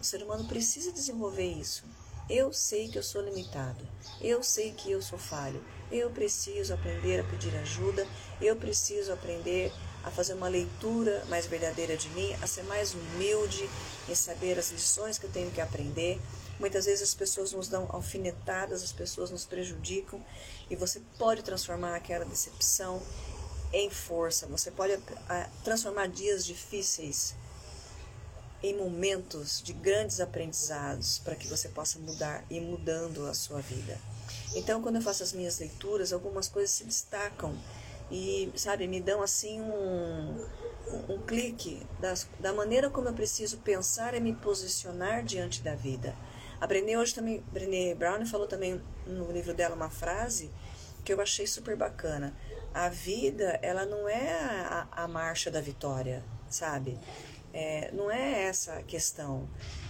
o 0.00 0.04
ser 0.04 0.22
humano 0.22 0.44
precisa 0.46 0.92
desenvolver 0.92 1.50
isso. 1.50 1.82
Eu 2.30 2.52
sei 2.52 2.86
que 2.86 2.96
eu 2.96 3.02
sou 3.02 3.20
limitado, 3.20 3.84
eu 4.20 4.40
sei 4.44 4.70
que 4.70 4.88
eu 4.88 5.02
sou 5.02 5.18
falho, 5.18 5.60
eu 5.90 6.08
preciso 6.10 6.72
aprender 6.72 7.18
a 7.18 7.24
pedir 7.24 7.52
ajuda, 7.56 8.06
eu 8.40 8.54
preciso 8.54 9.12
aprender 9.12 9.72
a 10.04 10.10
fazer 10.12 10.34
uma 10.34 10.48
leitura 10.48 11.24
mais 11.28 11.46
verdadeira 11.46 11.96
de 11.96 12.08
mim, 12.10 12.32
a 12.40 12.46
ser 12.46 12.62
mais 12.62 12.94
humilde 12.94 13.68
em 14.08 14.14
saber 14.14 14.56
as 14.56 14.70
lições 14.70 15.18
que 15.18 15.26
eu 15.26 15.30
tenho 15.30 15.50
que 15.50 15.60
aprender. 15.60 16.20
Muitas 16.62 16.84
vezes 16.84 17.02
as 17.02 17.12
pessoas 17.12 17.52
nos 17.52 17.66
dão 17.66 17.88
alfinetadas, 17.90 18.84
as 18.84 18.92
pessoas 18.92 19.32
nos 19.32 19.44
prejudicam 19.44 20.24
e 20.70 20.76
você 20.76 21.02
pode 21.18 21.42
transformar 21.42 21.96
aquela 21.96 22.24
decepção 22.24 23.02
em 23.72 23.90
força. 23.90 24.46
Você 24.46 24.70
pode 24.70 24.96
ah, 25.28 25.50
transformar 25.64 26.06
dias 26.06 26.46
difíceis 26.46 27.34
em 28.62 28.76
momentos 28.76 29.60
de 29.60 29.72
grandes 29.72 30.20
aprendizados 30.20 31.18
para 31.18 31.34
que 31.34 31.48
você 31.48 31.68
possa 31.68 31.98
mudar 31.98 32.44
e 32.48 32.60
mudando 32.60 33.26
a 33.26 33.34
sua 33.34 33.60
vida. 33.60 33.98
Então, 34.54 34.80
quando 34.80 34.94
eu 34.96 35.02
faço 35.02 35.24
as 35.24 35.32
minhas 35.32 35.58
leituras, 35.58 36.12
algumas 36.12 36.46
coisas 36.46 36.70
se 36.70 36.84
destacam 36.84 37.58
e, 38.08 38.52
sabe, 38.54 38.86
me 38.86 39.00
dão 39.00 39.20
assim 39.20 39.60
um, 39.60 40.46
um, 41.08 41.18
clique 41.26 41.84
das, 41.98 42.28
da 42.38 42.52
maneira 42.52 42.88
como 42.88 43.08
eu 43.08 43.14
preciso 43.14 43.58
pensar 43.58 44.14
e 44.14 44.20
me 44.20 44.32
posicionar 44.32 45.24
diante 45.24 45.60
da 45.60 45.74
vida. 45.74 46.14
A 46.62 46.66
Brené 46.68 46.96
hoje 46.96 47.12
também, 47.12 47.42
Brené 47.52 47.92
Brown 47.92 48.24
falou 48.24 48.46
também 48.46 48.80
no 49.04 49.32
livro 49.32 49.52
dela 49.52 49.74
uma 49.74 49.90
frase 49.90 50.48
que 51.04 51.12
eu 51.12 51.20
achei 51.20 51.44
super 51.44 51.76
bacana. 51.76 52.32
A 52.72 52.88
vida, 52.88 53.58
ela 53.60 53.84
não 53.84 54.08
é 54.08 54.32
a, 54.32 54.86
a 54.92 55.08
marcha 55.08 55.50
da 55.50 55.60
vitória, 55.60 56.22
sabe? 56.48 56.96
É, 57.52 57.90
não 57.92 58.08
é 58.08 58.44
essa 58.44 58.74
a 58.74 58.82
questão. 58.84 59.48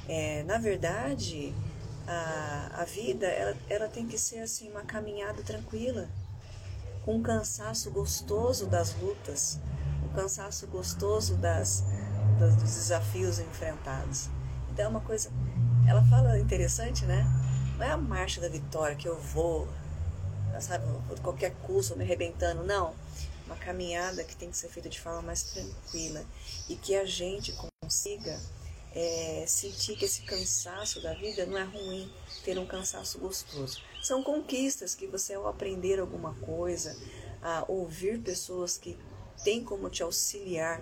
É, 0.09 0.45
na 0.45 0.57
verdade, 0.57 1.55
a, 2.07 2.81
a 2.81 2.85
vida 2.87 3.27
ela, 3.27 3.55
ela 3.69 3.89
tem 3.89 4.07
que 4.09 4.17
ser 4.17 4.39
assim 4.39 4.71
uma 4.71 4.83
caminhada 4.83 5.43
tranquila, 5.43 6.09
com 7.05 7.17
um 7.17 7.23
cansaço 7.23 7.91
gostoso 7.91 8.67
das 8.67 8.95
lutas, 8.95 9.61
um 10.07 10.15
cansaço 10.15 10.67
gostoso 10.69 11.37
das, 11.37 11.85
das, 12.41 12.57
dos 12.57 12.75
desafios 12.77 13.39
enfrentados. 13.41 14.31
Então 14.73 14.87
é 14.87 14.89
uma 14.89 15.01
coisa, 15.01 15.31
ela 15.87 16.03
fala 16.05 16.39
interessante, 16.39 17.05
né? 17.05 17.25
Não 17.79 17.85
é 17.85 17.91
a 17.91 17.97
marcha 17.97 18.41
da 18.41 18.49
vitória 18.49 18.97
que 18.97 19.09
eu 19.09 19.19
vou, 19.19 19.69
sabe, 20.61 20.85
por 21.09 21.19
qualquer 21.21 21.55
custo, 21.63 21.97
me 21.97 22.05
arrebentando, 22.05 22.65
não 22.65 22.95
uma 23.53 23.57
caminhada 23.57 24.25
que 24.25 24.35
tem 24.35 24.51
que 24.51 24.57
ser 24.57 24.69
feita 24.69 24.89
de 24.89 25.01
forma 25.01 25.23
mais 25.23 25.43
tranquila 25.43 26.25
e 26.69 26.77
que 26.77 26.97
a 26.97 27.05
gente 27.05 27.55
consiga 27.83 28.41
é, 28.95 29.45
sentir 29.47 29.97
que 29.97 30.05
esse 30.05 30.23
cansaço 30.23 31.03
da 31.03 31.15
vida 31.15 31.45
não 31.47 31.59
é 31.59 31.65
ruim, 31.65 32.11
ter 32.45 32.59
um 32.59 32.67
cansaço 32.67 33.19
gostoso. 33.19 33.81
São 34.03 34.23
conquistas 34.23 34.95
que 34.95 35.07
você, 35.07 35.35
ao 35.35 35.47
aprender 35.47 36.01
alguma 36.01 36.35
coisa, 36.35 36.97
a 37.43 37.65
ouvir 37.69 38.21
pessoas 38.21 38.79
que 38.79 38.97
têm 39.45 39.63
como 39.65 39.91
te 39.91 40.03
auxiliar 40.03 40.81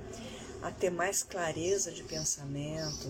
a 0.62 0.70
ter 0.70 0.90
mais 0.90 1.22
clareza 1.22 1.90
de 1.90 2.02
pensamento, 2.02 3.08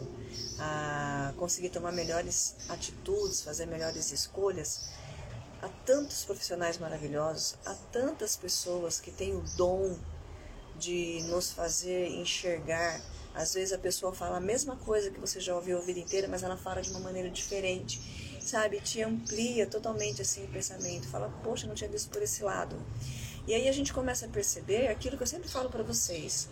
a 0.59 1.33
conseguir 1.37 1.71
tomar 1.71 1.93
melhores 1.93 2.55
atitudes, 2.69 3.43
fazer 3.43 3.67
melhores 3.67 4.13
escolhas, 4.13 4.91
há 5.61 5.69
tantos 5.85 6.25
profissionais 6.25 6.79
maravilhosos, 6.79 7.57
há 7.67 7.75
tantas 7.93 8.37
pessoas 8.37 9.01
que 9.01 9.11
têm 9.11 9.35
o 9.35 9.43
dom 9.57 9.97
de 10.79 11.23
nos 11.25 11.53
fazer 11.53 12.09
enxergar. 12.09 13.01
Às 13.35 13.55
vezes 13.55 13.73
a 13.73 13.79
pessoa 13.79 14.13
fala 14.13 14.39
a 14.39 14.41
mesma 14.41 14.77
coisa 14.77 15.11
que 15.11 15.21
você 15.21 15.41
já 15.41 15.55
ouviu 15.55 15.79
a 15.79 15.81
vida 15.83 16.01
inteira, 16.01 16.27
mas 16.27 16.43
ela 16.43 16.57
fala 16.57 16.81
de 16.81 16.91
uma 16.91 17.01
maneira 17.01 17.31
diferente, 17.31 18.01
sabe? 18.41 18.81
Te 18.81 19.03
amplia 19.03 19.67
totalmente 19.67 20.23
assim 20.23 20.45
o 20.45 20.49
pensamento. 20.49 21.07
Fala, 21.09 21.29
poxa, 21.45 21.67
não 21.67 21.75
tinha 21.75 21.91
visto 21.91 22.11
por 22.11 22.23
esse 22.23 22.43
lado. 22.43 22.77
E 23.47 23.55
aí 23.55 23.69
a 23.69 23.73
gente 23.73 23.93
começa 23.93 24.27
a 24.27 24.29
perceber 24.29 24.89
aquilo 24.89 25.17
que 25.17 25.23
eu 25.23 25.27
sempre 25.27 25.49
falo 25.49 25.69
para 25.69 25.83
vocês. 25.83 26.49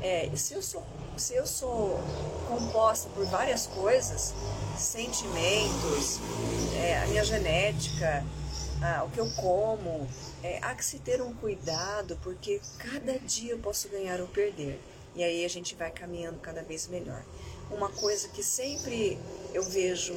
É, 0.00 0.30
se 0.36 0.54
eu 0.54 0.62
sou 0.62 0.84
se 1.16 1.34
eu 1.34 1.46
sou 1.46 1.98
composta 2.46 3.08
por 3.10 3.26
várias 3.26 3.66
coisas, 3.66 4.32
sentimentos, 4.76 6.20
é, 6.76 6.98
a 6.98 7.06
minha 7.08 7.24
genética, 7.24 8.24
o 9.04 9.10
que 9.10 9.18
eu 9.18 9.28
como. 9.32 10.08
É, 10.42 10.60
há 10.62 10.74
que 10.74 10.84
se 10.84 11.00
ter 11.00 11.20
um 11.20 11.34
cuidado, 11.34 12.16
porque 12.22 12.60
cada 12.78 13.18
dia 13.18 13.52
eu 13.52 13.58
posso 13.58 13.88
ganhar 13.88 14.20
ou 14.20 14.28
perder. 14.28 14.80
E 15.16 15.24
aí 15.24 15.44
a 15.44 15.48
gente 15.48 15.74
vai 15.74 15.90
caminhando 15.90 16.38
cada 16.38 16.62
vez 16.62 16.86
melhor. 16.86 17.22
Uma 17.70 17.90
coisa 17.90 18.28
que 18.28 18.42
sempre 18.42 19.18
eu 19.52 19.62
vejo 19.62 20.16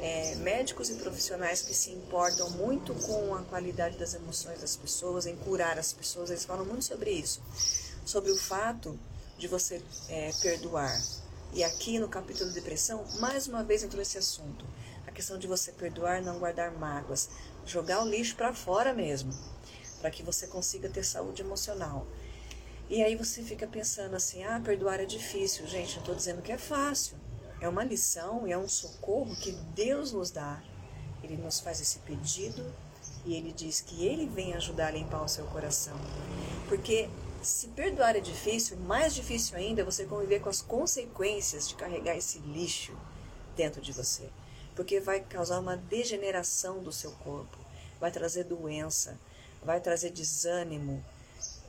é, 0.00 0.34
médicos 0.36 0.90
e 0.90 0.94
profissionais 0.94 1.62
que 1.62 1.74
se 1.74 1.90
importam 1.90 2.50
muito 2.50 2.94
com 2.94 3.34
a 3.34 3.42
qualidade 3.42 3.98
das 3.98 4.14
emoções 4.14 4.60
das 4.60 4.76
pessoas, 4.76 5.26
em 5.26 5.36
curar 5.36 5.78
as 5.78 5.92
pessoas, 5.92 6.30
eles 6.30 6.44
falam 6.44 6.64
muito 6.64 6.84
sobre 6.84 7.10
isso. 7.10 7.40
Sobre 8.04 8.30
o 8.30 8.36
fato 8.36 8.98
de 9.38 9.48
você 9.48 9.82
é, 10.08 10.32
perdoar. 10.40 11.00
E 11.52 11.62
aqui 11.62 11.98
no 11.98 12.08
capítulo 12.08 12.48
de 12.48 12.54
depressão, 12.54 13.04
mais 13.18 13.46
uma 13.46 13.62
vez 13.62 13.82
entrou 13.82 14.00
esse 14.00 14.18
assunto. 14.18 14.64
A 15.06 15.10
questão 15.10 15.38
de 15.38 15.46
você 15.46 15.72
perdoar, 15.72 16.22
não 16.22 16.38
guardar 16.38 16.72
mágoas 16.72 17.28
jogar 17.66 18.02
o 18.02 18.08
lixo 18.08 18.36
para 18.36 18.52
fora 18.52 18.92
mesmo, 18.92 19.32
para 20.00 20.10
que 20.10 20.22
você 20.22 20.46
consiga 20.46 20.88
ter 20.88 21.04
saúde 21.04 21.42
emocional. 21.42 22.06
E 22.88 23.02
aí 23.02 23.16
você 23.16 23.42
fica 23.42 23.66
pensando 23.66 24.14
assim: 24.14 24.44
ah, 24.44 24.60
perdoar 24.62 25.00
é 25.00 25.04
difícil. 25.04 25.66
Gente, 25.66 25.94
não 25.94 26.00
estou 26.00 26.14
dizendo 26.14 26.42
que 26.42 26.52
é 26.52 26.58
fácil. 26.58 27.16
É 27.60 27.68
uma 27.68 27.84
lição 27.84 28.46
e 28.46 28.52
é 28.52 28.58
um 28.58 28.68
socorro 28.68 29.34
que 29.36 29.52
Deus 29.74 30.12
nos 30.12 30.30
dá. 30.30 30.62
Ele 31.22 31.36
nos 31.36 31.60
faz 31.60 31.80
esse 31.80 32.00
pedido 32.00 32.74
e 33.24 33.34
ele 33.34 33.52
diz 33.52 33.80
que 33.80 34.04
ele 34.04 34.26
vem 34.26 34.54
ajudar 34.54 34.88
a 34.88 34.90
limpar 34.90 35.22
o 35.22 35.28
seu 35.28 35.46
coração. 35.46 35.96
Porque 36.68 37.08
se 37.40 37.68
perdoar 37.68 38.16
é 38.16 38.20
difícil, 38.20 38.76
mais 38.78 39.14
difícil 39.14 39.56
ainda 39.56 39.82
é 39.82 39.84
você 39.84 40.04
conviver 40.04 40.40
com 40.40 40.48
as 40.48 40.60
consequências 40.60 41.68
de 41.68 41.76
carregar 41.76 42.16
esse 42.16 42.38
lixo 42.40 42.96
dentro 43.56 43.80
de 43.80 43.92
você 43.92 44.28
porque 44.74 45.00
vai 45.00 45.20
causar 45.20 45.58
uma 45.58 45.76
degeneração 45.76 46.82
do 46.82 46.92
seu 46.92 47.12
corpo, 47.12 47.58
vai 48.00 48.10
trazer 48.10 48.44
doença, 48.44 49.18
vai 49.62 49.80
trazer 49.80 50.10
desânimo. 50.10 51.04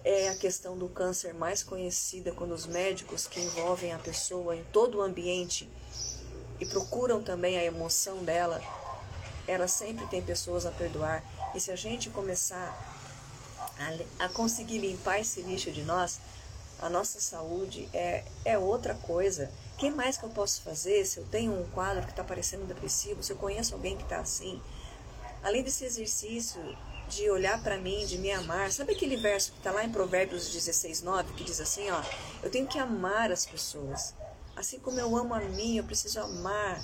É 0.03 0.29
a 0.29 0.35
questão 0.35 0.77
do 0.77 0.89
câncer 0.89 1.33
mais 1.33 1.63
conhecida 1.63 2.31
quando 2.33 2.53
os 2.53 2.65
médicos 2.65 3.25
que 3.25 3.39
envolvem 3.39 3.93
a 3.93 3.99
pessoa 3.99 4.55
em 4.55 4.63
todo 4.65 4.97
o 4.97 5.01
ambiente 5.01 5.69
e 6.59 6.65
procuram 6.65 7.23
também 7.23 7.57
a 7.57 7.63
emoção 7.63 8.23
dela, 8.23 8.61
ela 9.47 9.67
sempre 9.67 10.05
tem 10.07 10.21
pessoas 10.21 10.65
a 10.65 10.71
perdoar. 10.71 11.23
E 11.55 11.59
se 11.59 11.71
a 11.71 11.75
gente 11.75 12.09
começar 12.09 12.77
a, 14.19 14.25
a 14.25 14.29
conseguir 14.29 14.79
limpar 14.79 15.19
esse 15.19 15.41
lixo 15.41 15.71
de 15.71 15.83
nós, 15.83 16.19
a 16.79 16.89
nossa 16.89 17.21
saúde 17.21 17.87
é, 17.93 18.25
é 18.43 18.57
outra 18.57 18.93
coisa 18.93 19.49
que 19.77 19.89
mais 19.89 20.17
que 20.17 20.23
eu 20.23 20.29
posso 20.29 20.61
fazer 20.61 21.05
se 21.05 21.17
eu 21.17 21.25
tenho 21.25 21.53
um 21.53 21.65
quadro 21.71 22.03
que 22.03 22.11
está 22.11 22.23
parecendo 22.23 22.65
depressivo, 22.65 23.23
se 23.23 23.31
eu 23.31 23.37
conheço 23.37 23.73
alguém 23.73 23.97
que 23.97 24.03
está 24.03 24.19
assim? 24.19 24.61
Além 25.41 25.63
desse 25.63 25.83
exercício 25.85 26.61
de 27.09 27.29
olhar 27.29 27.61
para 27.61 27.77
mim, 27.77 28.05
de 28.05 28.17
me 28.17 28.31
amar, 28.31 28.71
sabe 28.71 28.93
aquele 28.93 29.15
verso 29.15 29.51
que 29.51 29.57
está 29.57 29.71
lá 29.71 29.83
em 29.83 29.91
Provérbios 29.91 30.51
16, 30.51 31.01
9, 31.01 31.33
que 31.33 31.43
diz 31.43 31.59
assim, 31.59 31.89
ó, 31.91 32.01
eu 32.41 32.49
tenho 32.49 32.67
que 32.67 32.79
amar 32.79 33.31
as 33.31 33.45
pessoas. 33.45 34.13
Assim 34.55 34.79
como 34.79 34.99
eu 34.99 35.15
amo 35.15 35.33
a 35.33 35.39
mim, 35.39 35.77
eu 35.77 35.83
preciso 35.83 36.19
amar, 36.19 36.81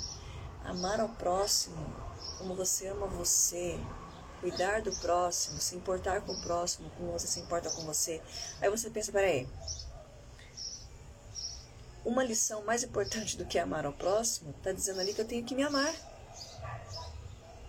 amar 0.64 1.00
ao 1.00 1.08
próximo, 1.08 1.76
como 2.38 2.54
você 2.54 2.88
ama 2.88 3.06
você, 3.06 3.78
cuidar 4.40 4.82
do 4.82 4.92
próximo, 4.96 5.60
se 5.60 5.76
importar 5.76 6.22
com 6.22 6.32
o 6.32 6.40
próximo, 6.40 6.90
como 6.96 7.12
você 7.12 7.26
se 7.26 7.40
importa 7.40 7.70
com 7.70 7.82
você. 7.82 8.20
Aí 8.60 8.70
você 8.70 8.90
pensa, 8.90 9.12
peraí, 9.12 9.48
uma 12.04 12.24
lição 12.24 12.64
mais 12.64 12.82
importante 12.82 13.36
do 13.36 13.44
que 13.44 13.58
amar 13.58 13.84
ao 13.84 13.92
próximo, 13.92 14.50
está 14.56 14.72
dizendo 14.72 15.00
ali 15.00 15.12
que 15.12 15.20
eu 15.20 15.26
tenho 15.26 15.44
que 15.44 15.54
me 15.54 15.62
amar. 15.62 15.94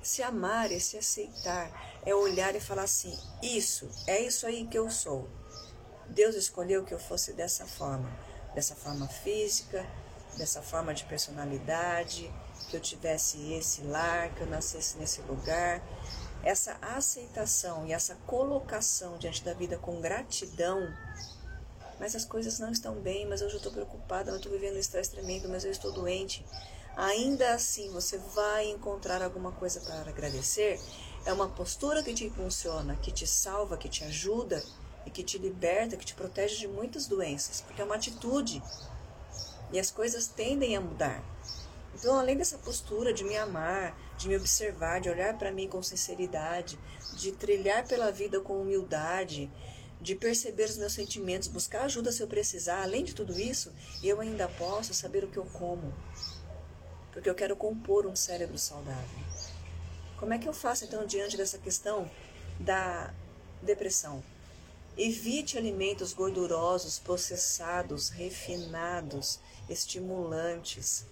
Se 0.02 0.24
amar 0.24 0.72
é 0.72 0.80
se 0.80 0.98
aceitar, 0.98 1.70
é 2.06 2.14
olhar 2.14 2.56
e 2.56 2.60
falar 2.60 2.84
assim: 2.84 3.18
isso, 3.42 3.90
é 4.08 4.20
isso 4.22 4.46
aí 4.46 4.68
que 4.68 4.78
eu 4.78 4.90
sou. 4.90 5.30
Deus 6.08 6.36
escolheu 6.36 6.84
que 6.84 6.94
eu 6.94 7.00
fosse 7.00 7.34
dessa 7.34 7.66
forma, 7.66 8.10
dessa 8.54 8.76
forma 8.76 9.08
física, 9.08 9.86
dessa 10.38 10.62
forma 10.62 10.94
de 10.94 11.06
personalidade, 11.06 12.32
que 12.70 12.76
eu 12.76 12.82
tivesse 12.82 13.54
esse 13.54 13.82
lar, 13.84 14.34
que 14.36 14.42
eu 14.42 14.48
nascesse 14.48 14.98
nesse 14.98 15.22
lugar. 15.22 15.82
Essa 16.44 16.78
aceitação 16.82 17.86
e 17.86 17.94
essa 17.94 18.16
colocação 18.26 19.18
diante 19.18 19.44
da 19.44 19.54
vida 19.54 19.78
com 19.78 20.02
gratidão 20.02 20.92
mas 22.02 22.16
as 22.16 22.26
coisas 22.26 22.58
não 22.58 22.72
estão 22.72 22.96
bem, 22.96 23.28
mas 23.28 23.44
hoje 23.44 23.54
eu 23.54 23.58
estou 23.58 23.72
preocupada, 23.72 24.32
eu 24.32 24.38
estou 24.38 24.52
vivendo 24.52 24.76
um 24.76 24.80
estresse 24.80 25.12
tremendo, 25.12 25.48
mas 25.48 25.64
eu 25.64 25.70
estou 25.70 25.92
doente. 25.92 26.44
Ainda 26.98 27.54
assim, 27.54 27.92
você 27.92 28.18
vai 28.18 28.72
encontrar 28.72 29.22
alguma 29.22 29.52
coisa 29.52 29.80
para 29.82 30.10
agradecer. 30.10 30.80
É 31.26 31.32
uma 31.32 31.48
postura 31.48 32.02
que 32.02 32.14
te 32.14 32.26
impulsiona, 32.26 32.96
que 32.96 33.12
te 33.12 33.28
salva, 33.28 33.78
que 33.78 33.88
te 33.88 34.04
ajuda 34.04 34.64
e 35.06 35.12
que 35.12 35.24
te 35.24 35.38
liberta, 35.38 35.96
que 35.96 36.06
te 36.06 36.16
protege 36.16 36.58
de 36.58 36.68
muitas 36.68 37.06
doenças, 37.06 37.62
porque 37.62 37.82
é 37.82 37.86
uma 37.86 37.96
atitude. 37.96 38.62
E 39.72 39.80
as 39.80 39.92
coisas 39.92 40.28
tendem 40.28 40.76
a 40.76 40.82
mudar. 40.82 41.24
Então, 41.94 42.18
além 42.18 42.38
dessa 42.38 42.58
postura 42.58 43.14
de 43.14 43.24
me 43.24 43.38
amar, 43.38 43.96
de 44.18 44.28
me 44.28 44.36
observar, 44.36 45.00
de 45.00 45.10
olhar 45.10 45.38
para 45.38 45.52
mim 45.52 45.68
com 45.68 45.84
sinceridade, 45.84 46.80
de 47.14 47.32
trilhar 47.32 47.88
pela 47.88 48.12
vida 48.12 48.40
com 48.40 48.62
humildade, 48.62 49.52
de 50.02 50.16
perceber 50.16 50.66
os 50.66 50.78
meus 50.78 50.94
sentimentos, 50.94 51.48
buscar 51.48 51.84
ajuda 51.84 52.12
se 52.12 52.24
eu 52.24 52.28
precisar, 52.28 52.82
além 52.82 53.04
de 53.04 53.14
tudo 53.14 53.40
isso, 53.40 53.72
eu 54.04 54.20
ainda 54.20 54.48
posso 54.48 54.94
saber 54.94 55.24
o 55.24 55.28
que 55.28 55.38
eu 55.38 55.46
como. 55.46 55.94
Porque 57.12 57.30
eu 57.30 57.36
quero 57.36 57.56
compor 57.56 58.08
um 58.08 58.16
cérebro 58.16 58.58
saudável. 58.58 59.31
Como 60.22 60.36
é 60.36 60.38
que 60.38 60.48
eu 60.48 60.54
faço 60.54 60.86
então 60.86 61.04
diante 61.04 61.36
dessa 61.36 61.58
questão 61.58 62.08
da 62.60 63.12
depressão? 63.60 64.24
Evite 64.96 65.58
alimentos 65.58 66.14
gordurosos, 66.14 67.00
processados, 67.00 68.10
refinados, 68.10 69.40
estimulantes. 69.68 71.08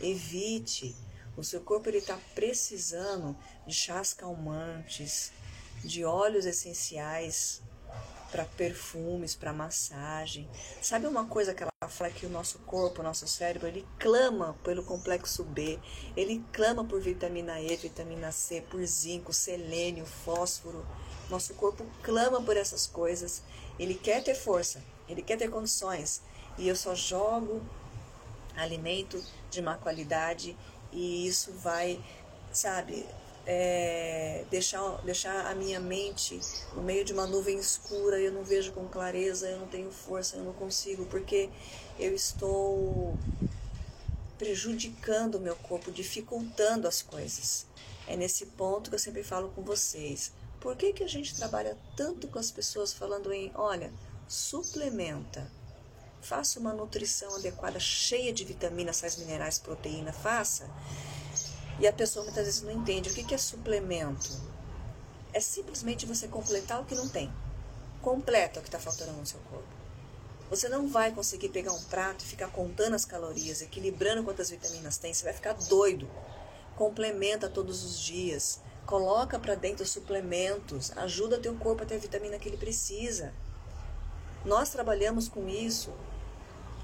Evite. 0.00 0.96
O 1.36 1.44
seu 1.44 1.60
corpo 1.60 1.90
está 1.90 2.18
precisando 2.34 3.36
de 3.66 3.74
chás 3.74 4.14
calmantes, 4.14 5.30
de 5.84 6.02
óleos 6.02 6.46
essenciais 6.46 7.60
para 8.34 8.44
perfumes, 8.44 9.36
para 9.36 9.52
massagem. 9.52 10.50
Sabe 10.82 11.06
uma 11.06 11.24
coisa 11.24 11.54
que 11.54 11.62
ela 11.62 11.88
fala 11.88 12.10
que 12.10 12.26
o 12.26 12.28
nosso 12.28 12.58
corpo, 12.60 13.00
o 13.00 13.04
nosso 13.04 13.28
cérebro, 13.28 13.68
ele 13.68 13.86
clama 13.96 14.56
pelo 14.64 14.82
complexo 14.82 15.44
B, 15.44 15.78
ele 16.16 16.44
clama 16.52 16.84
por 16.84 17.00
vitamina 17.00 17.60
E, 17.60 17.76
vitamina 17.76 18.32
C, 18.32 18.60
por 18.60 18.84
zinco, 18.84 19.32
selênio, 19.32 20.04
fósforo. 20.04 20.84
Nosso 21.30 21.54
corpo 21.54 21.86
clama 22.02 22.42
por 22.42 22.56
essas 22.56 22.88
coisas. 22.88 23.40
Ele 23.78 23.94
quer 23.94 24.20
ter 24.24 24.34
força, 24.34 24.82
ele 25.08 25.22
quer 25.22 25.38
ter 25.38 25.48
condições. 25.48 26.20
E 26.58 26.66
eu 26.66 26.74
só 26.74 26.92
jogo 26.92 27.62
alimento 28.56 29.22
de 29.48 29.62
má 29.62 29.76
qualidade 29.76 30.56
e 30.90 31.24
isso 31.24 31.52
vai, 31.52 32.04
sabe, 32.52 33.06
é, 33.46 34.44
deixar, 34.50 34.82
deixar 35.02 35.46
a 35.46 35.54
minha 35.54 35.78
mente 35.78 36.40
no 36.74 36.82
meio 36.82 37.04
de 37.04 37.12
uma 37.12 37.26
nuvem 37.26 37.58
escura, 37.58 38.18
eu 38.18 38.32
não 38.32 38.42
vejo 38.42 38.72
com 38.72 38.88
clareza, 38.88 39.48
eu 39.48 39.58
não 39.58 39.66
tenho 39.66 39.90
força, 39.90 40.36
eu 40.36 40.44
não 40.44 40.52
consigo, 40.52 41.04
porque 41.06 41.50
eu 41.98 42.14
estou 42.14 43.16
prejudicando 44.38 45.36
o 45.36 45.40
meu 45.40 45.56
corpo, 45.56 45.90
dificultando 45.90 46.88
as 46.88 47.02
coisas. 47.02 47.66
É 48.06 48.16
nesse 48.16 48.46
ponto 48.46 48.90
que 48.90 48.96
eu 48.96 49.00
sempre 49.00 49.22
falo 49.22 49.48
com 49.50 49.62
vocês. 49.62 50.32
Por 50.60 50.76
que, 50.76 50.92
que 50.92 51.04
a 51.04 51.08
gente 51.08 51.36
trabalha 51.36 51.76
tanto 51.96 52.26
com 52.28 52.38
as 52.38 52.50
pessoas 52.50 52.92
falando 52.92 53.32
em, 53.32 53.50
olha, 53.54 53.92
suplementa, 54.26 55.50
faça 56.20 56.58
uma 56.58 56.72
nutrição 56.72 57.36
adequada, 57.36 57.78
cheia 57.78 58.32
de 58.32 58.44
vitaminas, 58.44 58.96
sais 58.96 59.16
minerais, 59.16 59.58
proteína, 59.58 60.12
faça. 60.12 60.68
E 61.78 61.86
a 61.86 61.92
pessoa 61.92 62.24
muitas 62.24 62.44
vezes 62.44 62.62
não 62.62 62.70
entende 62.70 63.10
o 63.10 63.12
que, 63.12 63.34
é 63.34 63.38
suplemento. 63.38 64.30
É 65.32 65.40
simplesmente 65.40 66.06
você 66.06 66.28
completar 66.28 66.80
o 66.80 66.84
que 66.84 66.94
não 66.94 67.08
tem. 67.08 67.32
Completa 68.00 68.60
o 68.60 68.62
que 68.62 68.68
está 68.68 68.78
faltando 68.78 69.12
no 69.12 69.26
seu 69.26 69.40
corpo. 69.50 69.66
Você 70.50 70.68
não 70.68 70.88
vai 70.88 71.10
conseguir 71.10 71.48
pegar 71.48 71.72
um 71.72 71.82
prato 71.84 72.22
e 72.22 72.28
ficar 72.28 72.48
contando 72.48 72.94
as 72.94 73.04
calorias, 73.04 73.60
equilibrando 73.60 74.22
quantas 74.22 74.50
vitaminas 74.50 74.98
tem. 74.98 75.12
Você 75.12 75.24
vai 75.24 75.32
ficar 75.32 75.54
doido. 75.54 76.08
Complementa 76.76 77.48
todos 77.48 77.82
os 77.82 77.98
dias. 77.98 78.60
Coloca 78.86 79.38
para 79.38 79.54
dentro 79.54 79.86
suplementos, 79.86 80.92
ajuda 80.96 81.40
teu 81.40 81.54
corpo 81.54 81.82
a 81.82 81.86
ter 81.86 81.94
a 81.94 81.98
vitamina 81.98 82.38
que 82.38 82.48
ele 82.48 82.58
precisa. 82.58 83.32
Nós 84.44 84.68
trabalhamos 84.68 85.26
com 85.26 85.48
isso 85.48 85.90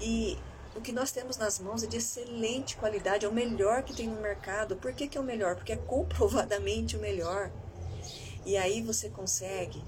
e 0.01 0.37
o 0.75 0.81
que 0.81 0.91
nós 0.91 1.11
temos 1.11 1.37
nas 1.37 1.59
mãos 1.59 1.83
é 1.83 1.87
de 1.87 1.97
excelente 1.97 2.77
qualidade, 2.77 3.25
é 3.25 3.29
o 3.29 3.33
melhor 3.33 3.83
que 3.83 3.93
tem 3.93 4.07
no 4.07 4.21
mercado. 4.21 4.75
Por 4.75 4.93
que, 4.93 5.07
que 5.07 5.17
é 5.17 5.21
o 5.21 5.23
melhor? 5.23 5.55
Porque 5.55 5.73
é 5.73 5.77
comprovadamente 5.77 6.95
o 6.95 6.99
melhor. 6.99 7.51
E 8.45 8.55
aí 8.57 8.81
você 8.81 9.09
consegue 9.09 9.83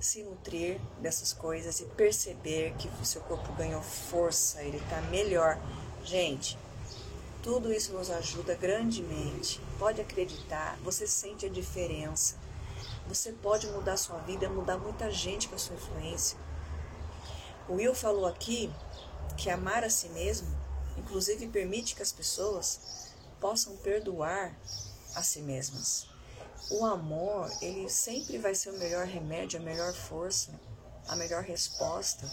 se 0.00 0.22
nutrir 0.22 0.78
dessas 1.00 1.32
coisas 1.32 1.80
e 1.80 1.84
perceber 1.84 2.74
que 2.78 2.88
o 3.00 3.04
seu 3.04 3.20
corpo 3.22 3.52
ganhou 3.54 3.80
força, 3.80 4.62
ele 4.62 4.76
está 4.78 5.00
melhor. 5.02 5.58
Gente, 6.04 6.58
tudo 7.42 7.72
isso 7.72 7.92
nos 7.92 8.10
ajuda 8.10 8.54
grandemente. 8.54 9.60
Pode 9.78 10.00
acreditar, 10.00 10.76
você 10.82 11.06
sente 11.06 11.46
a 11.46 11.48
diferença. 11.48 12.36
Você 13.08 13.32
pode 13.32 13.68
mudar 13.68 13.96
sua 13.96 14.18
vida, 14.18 14.48
mudar 14.48 14.76
muita 14.76 15.10
gente 15.10 15.48
com 15.48 15.54
a 15.54 15.58
sua 15.58 15.76
influência. 15.76 16.36
O 17.68 17.74
Will 17.74 17.94
falou 17.94 18.26
aqui 18.26 18.70
que 19.36 19.50
amar 19.50 19.84
a 19.84 19.90
si 19.90 20.08
mesmo, 20.10 20.48
inclusive, 20.96 21.48
permite 21.48 21.94
que 21.94 22.02
as 22.02 22.12
pessoas 22.12 23.12
possam 23.40 23.76
perdoar 23.78 24.56
a 25.14 25.22
si 25.22 25.40
mesmas. 25.40 26.08
O 26.70 26.84
amor, 26.84 27.50
ele 27.62 27.88
sempre 27.88 28.38
vai 28.38 28.54
ser 28.54 28.70
o 28.70 28.78
melhor 28.78 29.06
remédio, 29.06 29.60
a 29.60 29.62
melhor 29.62 29.92
força, 29.94 30.50
a 31.08 31.16
melhor 31.16 31.42
resposta. 31.42 32.30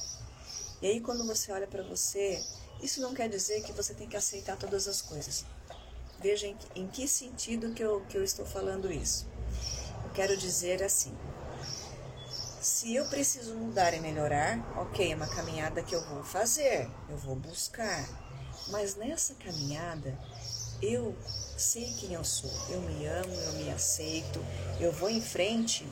E 0.82 0.88
aí, 0.88 1.02
quando 1.02 1.26
você 1.26 1.52
olha 1.52 1.68
para 1.68 1.84
você 1.84 2.42
isso 2.84 3.00
não 3.00 3.14
quer 3.14 3.30
dizer 3.30 3.64
que 3.64 3.72
você 3.72 3.94
tem 3.94 4.10
que 4.10 4.18
aceitar 4.18 4.58
todas 4.58 4.90
as 4.90 5.02
coisas. 5.02 5.46
Veja 6.20 6.48
em, 6.76 6.88
que 6.88 7.08
sentido 7.08 7.74
que 7.74 7.82
eu, 7.82 8.02
que 8.10 8.18
eu 8.18 8.24
estou 8.24 8.46
falando 8.46 8.92
isso. 8.92 9.26
Eu 10.04 10.10
quero 10.12 10.36
dizer 10.36 10.84
assim: 10.84 11.16
se 12.64 12.96
eu 12.96 13.06
preciso 13.10 13.56
mudar 13.56 13.94
e 13.94 14.00
melhorar, 14.00 14.58
ok, 14.78 15.12
é 15.12 15.16
uma 15.16 15.28
caminhada 15.28 15.84
que 15.84 15.94
eu 15.94 16.02
vou 16.08 16.24
fazer, 16.24 16.90
eu 17.10 17.18
vou 17.18 17.36
buscar. 17.36 18.08
Mas 18.70 18.96
nessa 18.96 19.34
caminhada, 19.36 20.18
eu 20.82 21.14
sei 21.58 21.94
quem 22.00 22.14
eu 22.14 22.24
sou, 22.24 22.50
eu 22.70 22.80
me 22.82 23.06
amo, 23.06 23.34
eu 23.34 23.54
me 23.54 23.70
aceito, 23.70 24.40
eu 24.80 24.94
vou 24.94 25.10
em 25.10 25.22
frente 25.22 25.86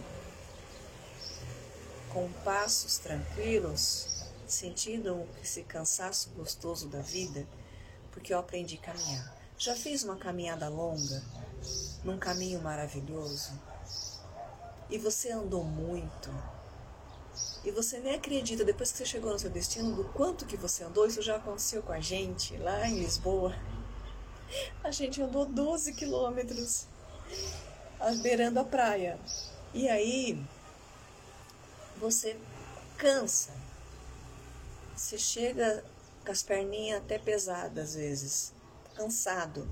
com 2.14 2.32
passos 2.46 2.98
tranquilos 2.98 4.24
sentindo 4.48 5.28
esse 5.44 5.64
cansaço 5.64 6.30
gostoso 6.30 6.88
da 6.88 7.02
vida? 7.02 7.46
Porque 8.12 8.34
eu 8.34 8.40
aprendi 8.40 8.80
a 8.82 8.94
caminhar. 8.94 9.38
Já 9.58 9.76
fiz 9.76 10.04
uma 10.04 10.16
caminhada 10.16 10.70
longa, 10.70 11.22
num 12.04 12.18
caminho 12.18 12.62
maravilhoso? 12.62 13.52
E 14.90 14.98
você 14.98 15.32
andou 15.32 15.64
muito? 15.64 16.30
E 17.64 17.70
você 17.70 18.00
nem 18.00 18.16
acredita, 18.16 18.66
depois 18.66 18.92
que 18.92 18.98
você 18.98 19.06
chegou 19.06 19.32
no 19.32 19.38
seu 19.38 19.50
destino, 19.50 19.96
do 19.96 20.06
quanto 20.06 20.48
que 20.48 20.58
você 20.58 20.84
andou, 20.84 21.06
isso 21.06 21.22
já 21.22 21.36
aconteceu 21.36 21.84
com 21.84 21.92
a 21.92 22.00
gente 22.00 22.58
lá 22.58 22.88
em 22.88 23.00
Lisboa. 23.00 23.56
A 24.84 24.90
gente 24.90 25.22
andou 25.22 25.46
12 25.46 25.94
quilômetros 25.94 26.88
beirando 28.22 28.60
a 28.60 28.64
praia. 28.64 29.20
E 29.74 29.88
aí 29.88 30.44
você 31.98 32.36
cansa. 32.98 33.52
Você 34.96 35.18
chega 35.18 35.86
com 36.26 36.32
as 36.32 36.42
perninhas 36.42 37.02
até 37.02 37.20
pesadas 37.20 37.90
às 37.90 37.96
vezes, 37.96 38.54
cansado. 38.96 39.70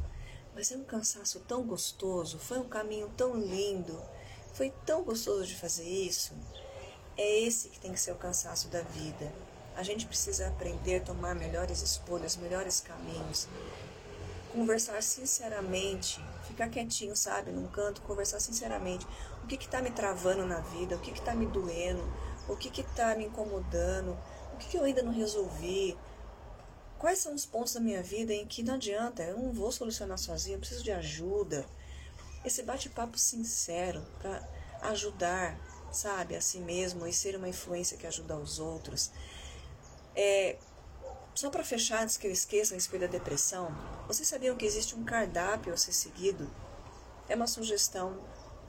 Mas 0.54 0.71
é 0.71 0.78
um 0.78 0.84
cansaço 0.84 1.39
tão 1.41 1.63
gostoso, 1.63 2.38
foi 2.38 2.60
um 2.60 2.67
caminho 2.67 3.10
tão 3.17 3.36
lindo, 3.36 4.02
foi 4.54 4.71
tão 4.86 5.04
gostoso 5.04 5.45
de 5.45 5.56
fazer 5.56 5.88
isso. 5.88 6.34
É 7.21 7.41
esse 7.41 7.67
que 7.67 7.77
tem 7.82 7.91
que 7.91 7.99
ser 7.99 8.13
o 8.13 8.15
cansaço 8.15 8.69
da 8.69 8.82
vida. 8.82 9.29
A 9.75 9.84
gente 9.84 10.05
precisa 10.05 10.47
aprender 10.47 11.01
a 11.01 11.03
tomar 11.03 11.36
melhores 11.36 11.82
escolhas, 11.82 12.38
melhores 12.38 12.79
caminhos. 12.79 13.45
Conversar 14.53 15.03
sinceramente, 15.03 16.23
ficar 16.47 16.69
quietinho, 16.69 17.17
sabe, 17.17 17.51
num 17.51 17.67
canto, 17.67 18.01
conversar 18.03 18.39
sinceramente. 18.39 19.05
O 19.43 19.47
que 19.47 19.55
está 19.55 19.82
me 19.82 19.91
travando 19.91 20.45
na 20.45 20.62
vida? 20.62 20.95
O 20.95 20.99
que 21.01 21.12
está 21.12 21.36
me 21.36 21.45
doendo? 21.45 22.01
O 22.47 22.55
que 22.55 22.79
está 22.79 23.13
me 23.15 23.25
incomodando? 23.25 24.17
O 24.53 24.58
que 24.58 24.77
eu 24.77 24.86
ainda 24.86 25.03
não 25.03 25.12
resolvi? 25.12 25.97
Quais 26.97 27.19
são 27.19 27.36
os 27.36 27.45
pontos 27.45 27.73
da 27.73 27.82
minha 27.82 28.01
vida 28.01 28.34
em 28.34 28.47
que 28.47 28.63
não 28.63 28.75
adianta, 28.75 29.23
eu 29.23 29.38
não 29.38 29.51
vou 29.51 29.73
solucionar 29.73 30.17
sozinho, 30.17 30.55
eu 30.55 30.60
preciso 30.60 30.86
de 30.86 30.91
ajuda. 30.93 31.65
Esse 32.45 32.63
bate-papo 32.63 33.17
sincero 33.17 34.01
para 34.21 34.41
ajudar, 34.84 35.60
sabe, 35.91 36.36
a 36.36 36.41
si 36.41 36.60
mesmo 36.60 37.06
e 37.08 37.13
ser 37.13 37.36
uma 37.36 37.47
influência 37.47 37.97
que 37.97 38.08
ajuda 38.08 38.38
os 38.38 38.60
outros. 38.60 39.12
É, 40.15 40.58
só 41.36 41.49
para 41.49 41.63
fechar, 41.63 42.04
antes 42.04 42.17
que 42.17 42.28
eu 42.28 42.32
esqueça 42.32 42.73
a 42.73 42.75
respeito 42.75 43.04
da 43.04 43.08
depressão, 43.08 43.73
vocês 44.08 44.28
sabiam 44.28 44.56
que 44.56 44.65
existe 44.65 44.95
um 44.95 45.04
cardápio 45.04 45.73
a 45.73 45.78
ser 45.78 45.93
seguido? 45.93 46.49
É 47.28 47.36
uma 47.36 47.47
sugestão 47.47 48.17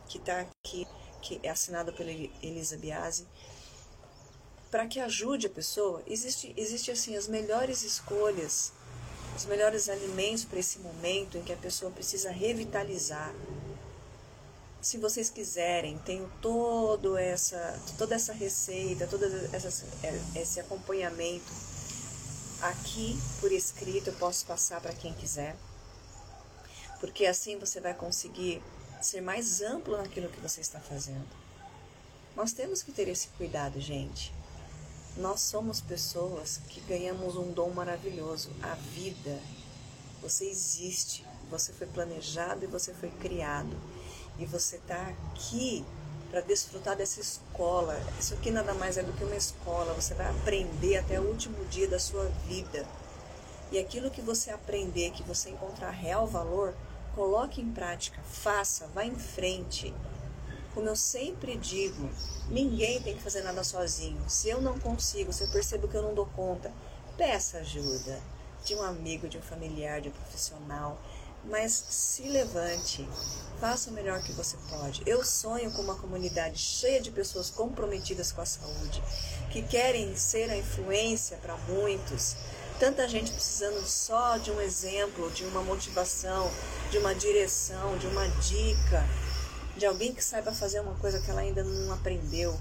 que 0.06 0.18
está 0.18 0.40
aqui, 0.40 0.86
que 1.22 1.40
é 1.42 1.50
assinada 1.50 1.92
pela 1.92 2.10
Elisa 2.10 2.76
Biasi 2.76 3.26
para 4.70 4.86
que 4.86 5.00
ajude 5.00 5.48
a 5.48 5.50
pessoa, 5.50 6.02
existe, 6.06 6.54
existe 6.56 6.90
assim 6.90 7.16
as 7.16 7.26
melhores 7.26 7.82
escolhas, 7.82 8.72
os 9.36 9.44
melhores 9.46 9.88
alimentos 9.88 10.44
para 10.44 10.60
esse 10.60 10.78
momento 10.78 11.36
em 11.36 11.42
que 11.42 11.52
a 11.52 11.56
pessoa 11.56 11.90
precisa 11.90 12.30
revitalizar. 12.30 13.34
Se 14.82 14.96
vocês 14.98 15.28
quiserem, 15.30 15.98
tenho 15.98 16.30
todo 16.40 17.16
essa, 17.16 17.78
toda 17.98 18.14
essa 18.14 18.32
receita, 18.32 19.06
todo 19.06 19.24
esse 20.34 20.58
acompanhamento 20.60 21.52
aqui 22.62 23.18
por 23.40 23.52
escrito, 23.52 24.08
eu 24.08 24.14
posso 24.14 24.46
passar 24.46 24.80
para 24.80 24.92
quem 24.94 25.12
quiser. 25.14 25.56
porque 27.00 27.26
assim 27.26 27.58
você 27.58 27.80
vai 27.80 27.94
conseguir 27.94 28.62
ser 29.00 29.22
mais 29.22 29.62
amplo 29.62 29.96
naquilo 29.96 30.28
que 30.28 30.38
você 30.40 30.60
está 30.60 30.78
fazendo. 30.78 31.26
Nós 32.36 32.52
temos 32.52 32.82
que 32.82 32.92
ter 32.92 33.08
esse 33.08 33.28
cuidado, 33.28 33.80
gente. 33.80 34.32
Nós 35.16 35.40
somos 35.40 35.80
pessoas 35.80 36.60
que 36.68 36.80
ganhamos 36.82 37.36
um 37.36 37.52
dom 37.52 37.70
maravilhoso, 37.70 38.50
a 38.62 38.74
vida. 38.74 39.40
Você 40.22 40.44
existe, 40.44 41.24
você 41.50 41.72
foi 41.72 41.86
planejado 41.86 42.64
e 42.64 42.68
você 42.68 42.92
foi 42.94 43.10
criado. 43.10 43.76
E 44.38 44.46
você 44.46 44.76
está 44.76 45.00
aqui 45.08 45.84
para 46.30 46.40
desfrutar 46.40 46.96
dessa 46.96 47.20
escola. 47.20 48.00
Isso 48.18 48.34
aqui 48.34 48.50
nada 48.50 48.72
mais 48.74 48.96
é 48.96 49.02
do 49.02 49.12
que 49.12 49.24
uma 49.24 49.36
escola. 49.36 49.92
Você 49.94 50.14
vai 50.14 50.28
aprender 50.30 50.96
até 50.96 51.20
o 51.20 51.24
último 51.24 51.64
dia 51.66 51.88
da 51.88 51.98
sua 51.98 52.24
vida. 52.46 52.86
E 53.72 53.78
aquilo 53.78 54.10
que 54.10 54.20
você 54.20 54.50
aprender, 54.50 55.10
que 55.10 55.22
você 55.22 55.50
encontrar 55.50 55.90
real 55.90 56.26
valor, 56.26 56.74
coloque 57.14 57.60
em 57.60 57.70
prática, 57.70 58.20
faça, 58.22 58.86
vá 58.88 59.04
em 59.04 59.14
frente. 59.14 59.94
Como 60.74 60.88
eu 60.88 60.96
sempre 60.96 61.56
digo, 61.56 62.08
ninguém 62.48 63.02
tem 63.02 63.16
que 63.16 63.22
fazer 63.22 63.42
nada 63.42 63.62
sozinho. 63.64 64.22
Se 64.28 64.48
eu 64.48 64.60
não 64.60 64.78
consigo, 64.78 65.32
se 65.32 65.44
eu 65.44 65.48
percebo 65.50 65.88
que 65.88 65.96
eu 65.96 66.02
não 66.02 66.14
dou 66.14 66.26
conta, 66.26 66.72
peça 67.16 67.58
ajuda 67.58 68.20
de 68.64 68.74
um 68.74 68.82
amigo, 68.82 69.28
de 69.28 69.38
um 69.38 69.42
familiar, 69.42 70.00
de 70.00 70.08
um 70.08 70.12
profissional. 70.12 70.98
Mas 71.44 71.72
se 71.72 72.22
levante, 72.24 73.08
faça 73.58 73.90
o 73.90 73.92
melhor 73.92 74.22
que 74.22 74.32
você 74.32 74.56
pode. 74.68 75.02
Eu 75.06 75.24
sonho 75.24 75.70
com 75.72 75.82
uma 75.82 75.96
comunidade 75.96 76.58
cheia 76.58 77.00
de 77.00 77.10
pessoas 77.10 77.50
comprometidas 77.50 78.30
com 78.30 78.40
a 78.40 78.46
saúde, 78.46 79.02
que 79.50 79.62
querem 79.62 80.14
ser 80.16 80.50
a 80.50 80.56
influência 80.56 81.36
para 81.38 81.56
muitos. 81.56 82.36
Tanta 82.78 83.08
gente 83.08 83.30
precisando 83.32 83.86
só 83.86 84.38
de 84.38 84.50
um 84.50 84.60
exemplo, 84.60 85.30
de 85.32 85.44
uma 85.44 85.62
motivação, 85.62 86.50
de 86.90 86.98
uma 86.98 87.14
direção, 87.14 87.96
de 87.98 88.06
uma 88.06 88.26
dica 88.28 89.04
de 89.80 89.86
alguém 89.86 90.12
que 90.12 90.22
saiba 90.22 90.52
fazer 90.52 90.78
uma 90.80 90.94
coisa 90.96 91.18
que 91.20 91.30
ela 91.30 91.40
ainda 91.40 91.64
não 91.64 91.90
aprendeu. 91.94 92.54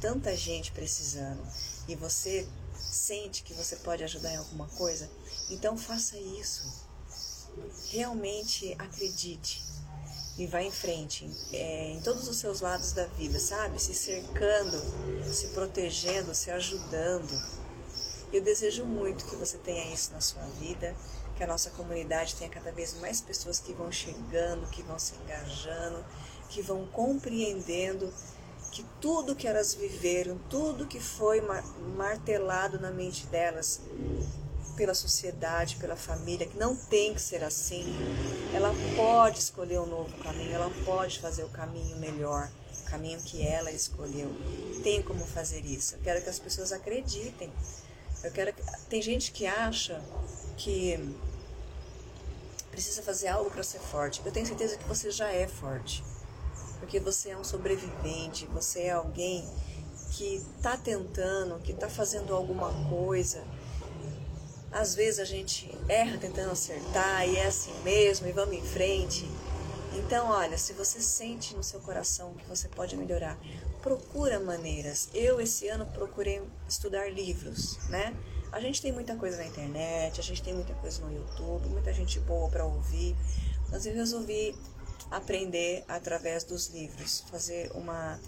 Tanta 0.00 0.36
gente 0.36 0.72
precisando. 0.72 1.40
E 1.86 1.94
você 1.94 2.48
sente 2.76 3.44
que 3.44 3.54
você 3.54 3.76
pode 3.76 4.02
ajudar 4.02 4.32
em 4.32 4.38
alguma 4.38 4.66
coisa? 4.66 5.08
Então 5.48 5.78
faça 5.78 6.16
isso. 6.16 6.87
Realmente 7.90 8.74
acredite 8.78 9.62
e 10.38 10.46
vá 10.46 10.62
em 10.62 10.70
frente 10.70 11.28
é, 11.52 11.90
em 11.90 12.00
todos 12.00 12.28
os 12.28 12.36
seus 12.36 12.60
lados 12.60 12.92
da 12.92 13.06
vida, 13.06 13.40
sabe? 13.40 13.82
Se 13.82 13.92
cercando, 13.92 14.80
se 15.24 15.48
protegendo, 15.48 16.34
se 16.34 16.50
ajudando. 16.50 17.58
Eu 18.32 18.40
desejo 18.42 18.84
muito 18.84 19.24
que 19.24 19.34
você 19.34 19.58
tenha 19.58 19.92
isso 19.92 20.12
na 20.12 20.20
sua 20.20 20.42
vida, 20.60 20.94
que 21.36 21.42
a 21.42 21.46
nossa 21.46 21.70
comunidade 21.70 22.36
tenha 22.36 22.50
cada 22.50 22.70
vez 22.70 22.94
mais 23.00 23.20
pessoas 23.20 23.58
que 23.58 23.72
vão 23.72 23.90
chegando, 23.90 24.68
que 24.70 24.82
vão 24.82 24.98
se 24.98 25.14
engajando, 25.16 26.04
que 26.48 26.62
vão 26.62 26.86
compreendendo 26.86 28.12
que 28.70 28.84
tudo 29.00 29.34
que 29.34 29.48
elas 29.48 29.74
viveram, 29.74 30.38
tudo 30.48 30.86
que 30.86 31.00
foi 31.00 31.42
martelado 31.96 32.78
na 32.78 32.90
mente 32.90 33.26
delas 33.26 33.80
pela 34.78 34.94
sociedade, 34.94 35.76
pela 35.76 35.96
família, 35.96 36.46
que 36.46 36.56
não 36.56 36.76
tem 36.76 37.12
que 37.12 37.20
ser 37.20 37.42
assim, 37.42 37.84
ela 38.54 38.72
pode 38.94 39.40
escolher 39.40 39.80
um 39.80 39.86
novo 39.86 40.16
caminho, 40.22 40.54
ela 40.54 40.70
pode 40.84 41.18
fazer 41.18 41.42
o 41.42 41.48
caminho 41.48 41.96
melhor, 41.96 42.48
o 42.82 42.90
caminho 42.90 43.20
que 43.20 43.44
ela 43.44 43.72
escolheu. 43.72 44.30
Tem 44.84 45.02
como 45.02 45.26
fazer 45.26 45.64
isso. 45.66 45.96
Eu 45.96 46.00
quero 46.00 46.22
que 46.22 46.30
as 46.30 46.38
pessoas 46.38 46.72
acreditem. 46.72 47.52
Eu 48.22 48.30
quero 48.30 48.52
que... 48.52 48.62
tem 48.88 49.02
gente 49.02 49.32
que 49.32 49.46
acha 49.46 50.00
que 50.56 50.96
precisa 52.70 53.02
fazer 53.02 53.26
algo 53.26 53.50
para 53.50 53.64
ser 53.64 53.80
forte. 53.80 54.22
Eu 54.24 54.30
tenho 54.30 54.46
certeza 54.46 54.78
que 54.78 54.84
você 54.84 55.10
já 55.10 55.30
é 55.32 55.48
forte 55.48 56.04
porque 56.78 57.00
você 57.00 57.30
é 57.30 57.36
um 57.36 57.44
sobrevivente, 57.44 58.46
você 58.46 58.82
é 58.82 58.90
alguém 58.92 59.44
que 60.12 60.36
está 60.36 60.76
tentando, 60.76 61.58
que 61.60 61.72
está 61.72 61.88
fazendo 61.88 62.34
alguma 62.34 62.72
coisa. 62.88 63.44
Às 64.70 64.94
vezes 64.94 65.18
a 65.18 65.24
gente 65.24 65.70
erra 65.88 66.18
tentando 66.18 66.52
acertar 66.52 67.26
e 67.26 67.36
é 67.36 67.46
assim 67.46 67.72
mesmo 67.82 68.26
e 68.28 68.32
vamos 68.32 68.54
em 68.54 68.62
frente. 68.62 69.26
Então, 69.94 70.28
olha, 70.30 70.56
se 70.58 70.72
você 70.74 71.00
sente 71.00 71.56
no 71.56 71.62
seu 71.62 71.80
coração 71.80 72.34
que 72.34 72.44
você 72.46 72.68
pode 72.68 72.96
melhorar, 72.96 73.38
procura 73.82 74.38
maneiras. 74.38 75.08
Eu 75.14 75.40
esse 75.40 75.68
ano 75.68 75.86
procurei 75.86 76.42
estudar 76.68 77.10
livros, 77.10 77.78
né? 77.88 78.14
A 78.52 78.60
gente 78.60 78.80
tem 78.80 78.92
muita 78.92 79.16
coisa 79.16 79.38
na 79.38 79.46
internet, 79.46 80.20
a 80.20 80.22
gente 80.22 80.42
tem 80.42 80.54
muita 80.54 80.74
coisa 80.74 81.04
no 81.04 81.12
YouTube, 81.12 81.68
muita 81.68 81.92
gente 81.92 82.20
boa 82.20 82.48
para 82.48 82.64
ouvir, 82.64 83.16
mas 83.70 83.84
eu 83.86 83.94
resolvi 83.94 84.54
aprender 85.10 85.84
através 85.88 86.44
dos 86.44 86.68
livros, 86.68 87.24
fazer 87.30 87.70
uma, 87.74 88.18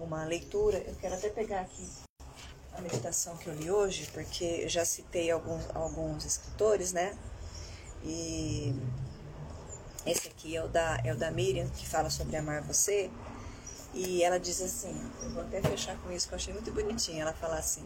uma 0.00 0.24
leitura. 0.24 0.78
Eu 0.78 0.94
quero 0.96 1.14
até 1.14 1.28
pegar 1.28 1.60
aqui 1.60 2.07
a 2.78 2.80
meditação 2.80 3.36
que 3.36 3.48
eu 3.48 3.54
li 3.54 3.70
hoje, 3.70 4.08
porque 4.12 4.44
eu 4.44 4.68
já 4.68 4.84
citei 4.84 5.30
alguns, 5.30 5.64
alguns 5.74 6.24
escritores, 6.24 6.92
né? 6.92 7.18
E 8.04 8.72
esse 10.06 10.28
aqui 10.28 10.56
é 10.56 10.64
o, 10.64 10.68
da, 10.68 11.00
é 11.04 11.12
o 11.12 11.16
da 11.16 11.30
Miriam, 11.30 11.68
que 11.68 11.86
fala 11.86 12.08
sobre 12.08 12.36
amar 12.36 12.62
você. 12.62 13.10
E 13.92 14.22
ela 14.22 14.38
diz 14.38 14.62
assim, 14.62 14.94
eu 15.22 15.30
vou 15.30 15.42
até 15.42 15.60
fechar 15.60 15.96
com 15.98 16.12
isso, 16.12 16.28
que 16.28 16.34
eu 16.34 16.36
achei 16.36 16.54
muito 16.54 16.70
bonitinho. 16.72 17.20
Ela 17.20 17.32
fala 17.32 17.58
assim: 17.58 17.84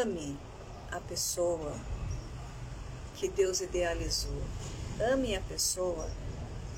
ame 0.00 0.38
a 0.92 1.00
pessoa 1.00 1.74
que 3.16 3.28
Deus 3.28 3.60
idealizou. 3.60 4.42
Ame 5.12 5.34
a 5.34 5.40
pessoa 5.40 6.08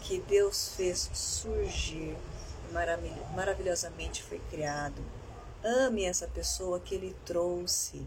que 0.00 0.20
Deus 0.20 0.70
fez 0.76 1.10
surgir, 1.12 2.16
maravilhosamente 3.34 4.22
foi 4.22 4.38
criado. 4.50 5.04
Ame 5.66 6.04
essa 6.04 6.28
pessoa 6.28 6.78
que 6.78 6.94
Ele 6.94 7.12
trouxe 7.24 8.06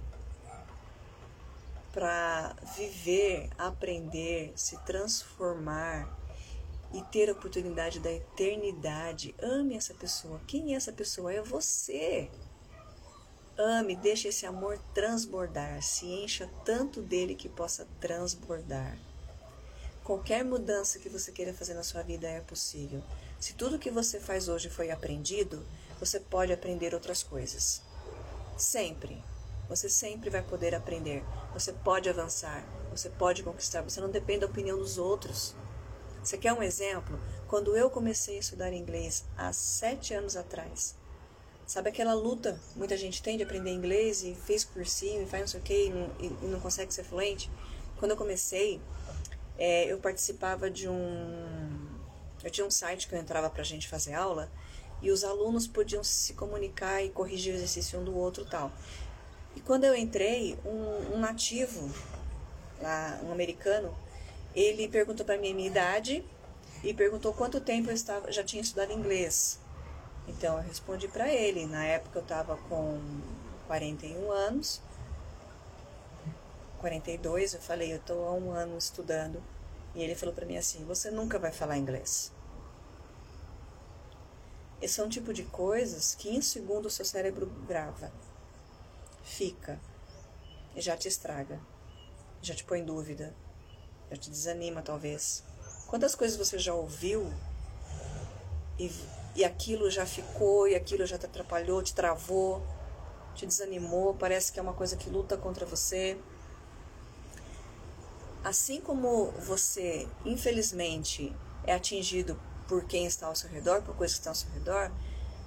para 1.91 2.55
viver, 2.77 3.49
aprender, 3.57 4.53
se 4.55 4.77
transformar 4.85 6.07
e 6.93 7.01
ter 7.11 7.29
a 7.29 7.33
oportunidade 7.33 7.99
da 7.99 8.09
eternidade. 8.09 9.35
Ame 9.41 9.75
essa 9.75 9.93
pessoa. 9.93 10.39
Quem 10.47 10.73
é 10.73 10.77
essa 10.77 10.93
pessoa? 10.93 11.33
É 11.33 11.41
você. 11.41 12.31
Ame, 13.57 13.93
deixe 13.93 14.29
esse 14.29 14.45
amor 14.45 14.79
transbordar, 14.93 15.83
se 15.83 16.05
encha 16.05 16.49
tanto 16.63 17.01
dele 17.01 17.35
que 17.35 17.49
possa 17.49 17.85
transbordar. 17.99 18.97
Qualquer 20.01 20.45
mudança 20.45 20.97
que 20.97 21.09
você 21.09 21.29
queira 21.33 21.53
fazer 21.53 21.73
na 21.73 21.83
sua 21.83 22.03
vida 22.03 22.25
é 22.25 22.39
possível. 22.39 23.03
Se 23.37 23.53
tudo 23.53 23.77
que 23.77 23.91
você 23.91 24.17
faz 24.17 24.47
hoje 24.47 24.69
foi 24.69 24.91
aprendido, 24.91 25.67
você 25.99 26.19
pode 26.19 26.53
aprender 26.53 26.93
outras 26.93 27.21
coisas. 27.21 27.81
Sempre. 28.57 29.21
Você 29.67 29.89
sempre 29.89 30.29
vai 30.29 30.41
poder 30.41 30.73
aprender. 30.73 31.23
Você 31.53 31.73
pode 31.73 32.09
avançar. 32.09 32.63
Você 32.91 33.09
pode 33.09 33.43
conquistar. 33.43 33.81
Você 33.81 33.99
não 33.99 34.09
depende 34.09 34.41
da 34.41 34.47
opinião 34.47 34.77
dos 34.77 34.97
outros. 34.97 35.53
Você 36.23 36.37
quer 36.37 36.53
um 36.53 36.63
exemplo? 36.63 37.19
Quando 37.47 37.75
eu 37.75 37.89
comecei 37.89 38.37
a 38.37 38.39
estudar 38.39 38.73
inglês 38.73 39.25
há 39.37 39.51
sete 39.53 40.13
anos 40.13 40.35
atrás, 40.35 40.95
sabe 41.65 41.89
aquela 41.89 42.13
luta 42.13 42.59
muita 42.75 42.97
gente 42.97 43.21
tem 43.21 43.37
de 43.37 43.43
aprender 43.43 43.71
inglês 43.71 44.23
e 44.23 44.35
fez 44.35 44.63
cursinho 44.63 45.23
e 45.23 45.25
faz 45.25 45.41
não 45.41 45.47
sei 45.47 45.59
o 45.59 45.63
que 45.63 45.85
e 46.19 46.45
não, 46.47 46.59
consegue 46.59 46.93
ser 46.93 47.03
fluente? 47.03 47.49
Quando 47.97 48.11
eu 48.11 48.17
comecei, 48.17 48.81
é, 49.57 49.85
eu 49.85 49.97
participava 49.99 50.69
de 50.69 50.87
um. 50.87 51.89
Eu 52.43 52.49
tinha 52.49 52.65
um 52.65 52.71
site 52.71 53.07
que 53.07 53.15
eu 53.15 53.19
entrava 53.19 53.49
para 53.49 53.61
a 53.61 53.65
gente 53.65 53.87
fazer 53.87 54.13
aula 54.13 54.49
e 55.01 55.11
os 55.11 55.23
alunos 55.23 55.67
podiam 55.67 56.03
se 56.03 56.33
comunicar 56.33 57.03
e 57.03 57.09
corrigir 57.09 57.53
o 57.53 57.57
exercício 57.57 57.99
um 57.99 58.03
do 58.03 58.15
outro 58.15 58.45
tal. 58.45 58.71
E 59.55 59.61
quando 59.61 59.83
eu 59.83 59.95
entrei, 59.95 60.57
um, 60.65 61.15
um 61.15 61.19
nativo, 61.19 61.89
lá, 62.81 63.19
um 63.23 63.31
americano, 63.31 63.93
ele 64.55 64.87
perguntou 64.87 65.25
para 65.25 65.37
mim 65.37 65.51
a 65.51 65.55
minha 65.55 65.67
idade 65.67 66.23
e 66.83 66.93
perguntou 66.93 67.33
quanto 67.33 67.59
tempo 67.59 67.89
eu 67.89 67.93
estava, 67.93 68.31
já 68.31 68.43
tinha 68.43 68.61
estudado 68.61 68.91
inglês. 68.91 69.59
Então 70.27 70.57
eu 70.57 70.63
respondi 70.63 71.07
para 71.07 71.33
ele. 71.33 71.65
Na 71.65 71.83
época 71.85 72.19
eu 72.19 72.23
estava 72.23 72.55
com 72.69 72.99
41 73.67 74.31
anos 74.31 74.81
42, 76.79 77.53
eu 77.53 77.59
falei, 77.59 77.91
eu 77.91 77.97
estou 77.97 78.27
há 78.27 78.33
um 78.33 78.51
ano 78.51 78.77
estudando. 78.77 79.41
E 79.93 80.01
ele 80.01 80.15
falou 80.15 80.33
para 80.33 80.45
mim 80.45 80.57
assim: 80.57 80.83
você 80.85 81.11
nunca 81.11 81.37
vai 81.37 81.51
falar 81.51 81.77
inglês. 81.77 82.31
Esse 84.81 85.01
é 85.01 85.03
um 85.03 85.09
tipo 85.09 85.33
de 85.33 85.43
coisas 85.43 86.15
que 86.15 86.29
em 86.29 86.41
segundo 86.41 86.85
o 86.85 86.89
seu 86.89 87.03
cérebro 87.03 87.47
grava, 87.67 88.11
fica, 89.23 89.79
e 90.75 90.81
já 90.81 90.95
te 90.95 91.07
estraga, 91.07 91.59
já 92.41 92.55
te 92.55 92.63
põe 92.63 92.79
em 92.79 92.85
dúvida, 92.85 93.35
já 94.09 94.17
te 94.17 94.29
desanima 94.29 94.81
talvez. 94.81 95.43
Quantas 95.87 96.15
coisas 96.15 96.37
você 96.37 96.57
já 96.57 96.73
ouviu 96.73 97.33
e, 98.77 98.91
e 99.35 99.43
aquilo 99.43 99.89
já 99.89 100.05
ficou, 100.05 100.67
e 100.67 100.75
aquilo 100.75 101.05
já 101.05 101.17
te 101.17 101.25
atrapalhou, 101.25 101.83
te 101.83 101.93
travou, 101.93 102.61
te 103.35 103.45
desanimou, 103.45 104.13
parece 104.13 104.51
que 104.51 104.59
é 104.59 104.61
uma 104.61 104.73
coisa 104.73 104.95
que 104.95 105.09
luta 105.09 105.35
contra 105.35 105.65
você 105.65 106.17
Assim 108.43 108.79
como 108.79 109.31
você, 109.31 110.07
infelizmente, 110.25 111.35
é 111.65 111.73
atingido 111.73 112.39
por 112.69 112.85
quem 112.85 113.07
está 113.07 113.25
ao 113.25 113.35
seu 113.35 113.49
redor, 113.49 113.81
por 113.81 113.95
coisas 113.95 114.15
que 114.15 114.19
estão 114.19 114.31
ao 114.31 114.35
seu 114.35 114.49
redor, 114.51 114.91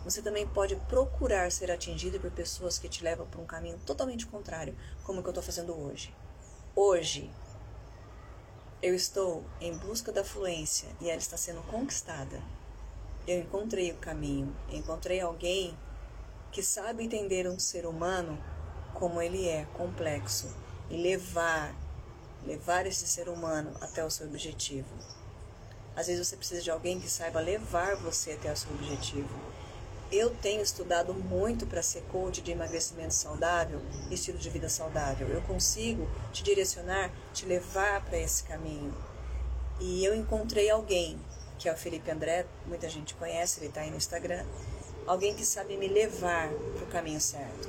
você 0.04 0.20
também 0.20 0.46
pode 0.46 0.74
procurar 0.74 1.52
ser 1.52 1.70
atingido 1.70 2.18
por 2.18 2.32
pessoas 2.32 2.80
que 2.80 2.88
te 2.88 3.04
levam 3.04 3.26
para 3.28 3.40
um 3.40 3.46
caminho 3.46 3.78
totalmente 3.86 4.26
contrário, 4.26 4.76
como 5.04 5.20
o 5.20 5.22
que 5.22 5.28
eu 5.28 5.30
estou 5.30 5.44
fazendo 5.44 5.72
hoje. 5.80 6.12
Hoje, 6.74 7.30
eu 8.82 8.94
estou 8.96 9.44
em 9.60 9.76
busca 9.76 10.10
da 10.10 10.24
fluência 10.24 10.88
e 11.00 11.08
ela 11.08 11.18
está 11.18 11.36
sendo 11.36 11.62
conquistada. 11.62 12.42
Eu 13.28 13.38
encontrei 13.38 13.92
o 13.92 13.96
caminho, 13.98 14.54
encontrei 14.68 15.20
alguém 15.20 15.78
que 16.50 16.64
sabe 16.64 17.04
entender 17.04 17.48
um 17.48 17.60
ser 17.60 17.86
humano 17.86 18.36
como 18.94 19.22
ele 19.22 19.48
é, 19.48 19.64
complexo, 19.74 20.54
e 20.90 20.96
levar, 20.96 21.74
levar 22.44 22.86
esse 22.86 23.06
ser 23.06 23.28
humano 23.28 23.72
até 23.80 24.04
o 24.04 24.10
seu 24.10 24.26
objetivo. 24.26 25.21
Às 25.94 26.06
vezes 26.06 26.26
você 26.26 26.36
precisa 26.36 26.62
de 26.62 26.70
alguém 26.70 26.98
que 26.98 27.08
saiba 27.08 27.40
levar 27.40 27.96
você 27.96 28.32
até 28.32 28.50
o 28.50 28.56
seu 28.56 28.70
objetivo. 28.72 29.28
Eu 30.10 30.30
tenho 30.30 30.62
estudado 30.62 31.14
muito 31.14 31.66
para 31.66 31.82
ser 31.82 32.02
coach 32.12 32.42
de 32.42 32.50
emagrecimento 32.50 33.14
saudável 33.14 33.80
e 34.10 34.14
estilo 34.14 34.38
de 34.38 34.50
vida 34.50 34.68
saudável. 34.68 35.28
Eu 35.28 35.40
consigo 35.42 36.08
te 36.32 36.42
direcionar, 36.42 37.10
te 37.32 37.46
levar 37.46 38.04
para 38.04 38.18
esse 38.18 38.42
caminho. 38.44 38.94
E 39.80 40.04
eu 40.04 40.14
encontrei 40.14 40.70
alguém, 40.70 41.18
que 41.58 41.68
é 41.68 41.72
o 41.72 41.76
Felipe 41.76 42.10
André, 42.10 42.46
muita 42.66 42.88
gente 42.88 43.14
conhece, 43.14 43.60
ele 43.60 43.68
está 43.68 43.80
aí 43.80 43.90
no 43.90 43.96
Instagram. 43.96 44.44
Alguém 45.06 45.34
que 45.34 45.44
sabe 45.44 45.76
me 45.76 45.88
levar 45.88 46.48
para 46.48 46.84
o 46.84 46.86
caminho 46.88 47.20
certo. 47.20 47.68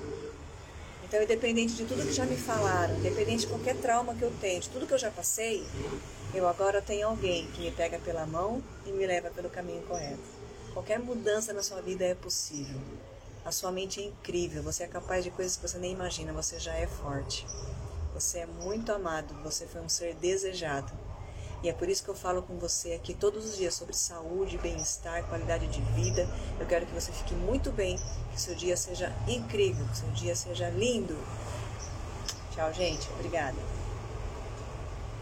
Então, 1.03 1.21
independente 1.21 1.75
de 1.75 1.85
tudo 1.85 2.05
que 2.05 2.13
já 2.13 2.25
me 2.25 2.35
falaram, 2.35 2.97
independente 2.97 3.41
de 3.41 3.47
qualquer 3.47 3.75
trauma 3.77 4.15
que 4.15 4.23
eu 4.23 4.33
tenho, 4.41 4.59
de 4.59 4.69
tudo 4.69 4.87
que 4.87 4.93
eu 4.93 4.97
já 4.97 5.11
passei, 5.11 5.65
eu 6.33 6.47
agora 6.47 6.81
tenho 6.81 7.07
alguém 7.07 7.45
que 7.51 7.61
me 7.61 7.71
pega 7.71 7.99
pela 7.99 8.25
mão 8.25 8.63
e 8.85 8.91
me 8.91 9.05
leva 9.05 9.29
pelo 9.29 9.49
caminho 9.49 9.83
correto. 9.83 10.23
Qualquer 10.73 10.99
mudança 10.99 11.53
na 11.53 11.61
sua 11.61 11.81
vida 11.81 12.03
é 12.03 12.15
possível. 12.15 12.79
A 13.45 13.51
sua 13.51 13.71
mente 13.71 14.01
é 14.01 14.05
incrível, 14.05 14.63
você 14.63 14.83
é 14.83 14.87
capaz 14.87 15.23
de 15.23 15.29
coisas 15.29 15.55
que 15.55 15.67
você 15.67 15.77
nem 15.77 15.91
imagina, 15.91 16.33
você 16.33 16.59
já 16.59 16.73
é 16.73 16.87
forte. 16.87 17.45
Você 18.13 18.39
é 18.39 18.45
muito 18.45 18.91
amado, 18.91 19.35
você 19.43 19.67
foi 19.67 19.81
um 19.81 19.89
ser 19.89 20.15
desejado. 20.15 20.91
E 21.61 21.69
é 21.69 21.73
por 21.73 21.87
isso 21.87 22.03
que 22.03 22.09
eu 22.09 22.15
falo 22.15 22.41
com 22.41 22.57
você 22.57 22.93
aqui 22.93 23.13
todos 23.13 23.45
os 23.45 23.57
dias 23.57 23.73
sobre 23.73 23.93
saúde, 23.93 24.57
bem-estar, 24.57 25.23
qualidade 25.27 25.67
de 25.67 25.81
vida. 25.93 26.27
Eu 26.59 26.65
quero 26.65 26.85
que 26.85 26.93
você 26.93 27.11
fique 27.11 27.33
muito 27.33 27.71
bem, 27.71 27.97
que 28.31 28.41
seu 28.41 28.55
dia 28.55 28.75
seja 28.75 29.15
incrível, 29.27 29.85
que 29.87 29.97
seu 29.97 30.09
dia 30.09 30.35
seja 30.35 30.69
lindo. 30.69 31.17
Tchau, 32.53 32.73
gente. 32.73 33.07
Obrigada. 33.11 33.72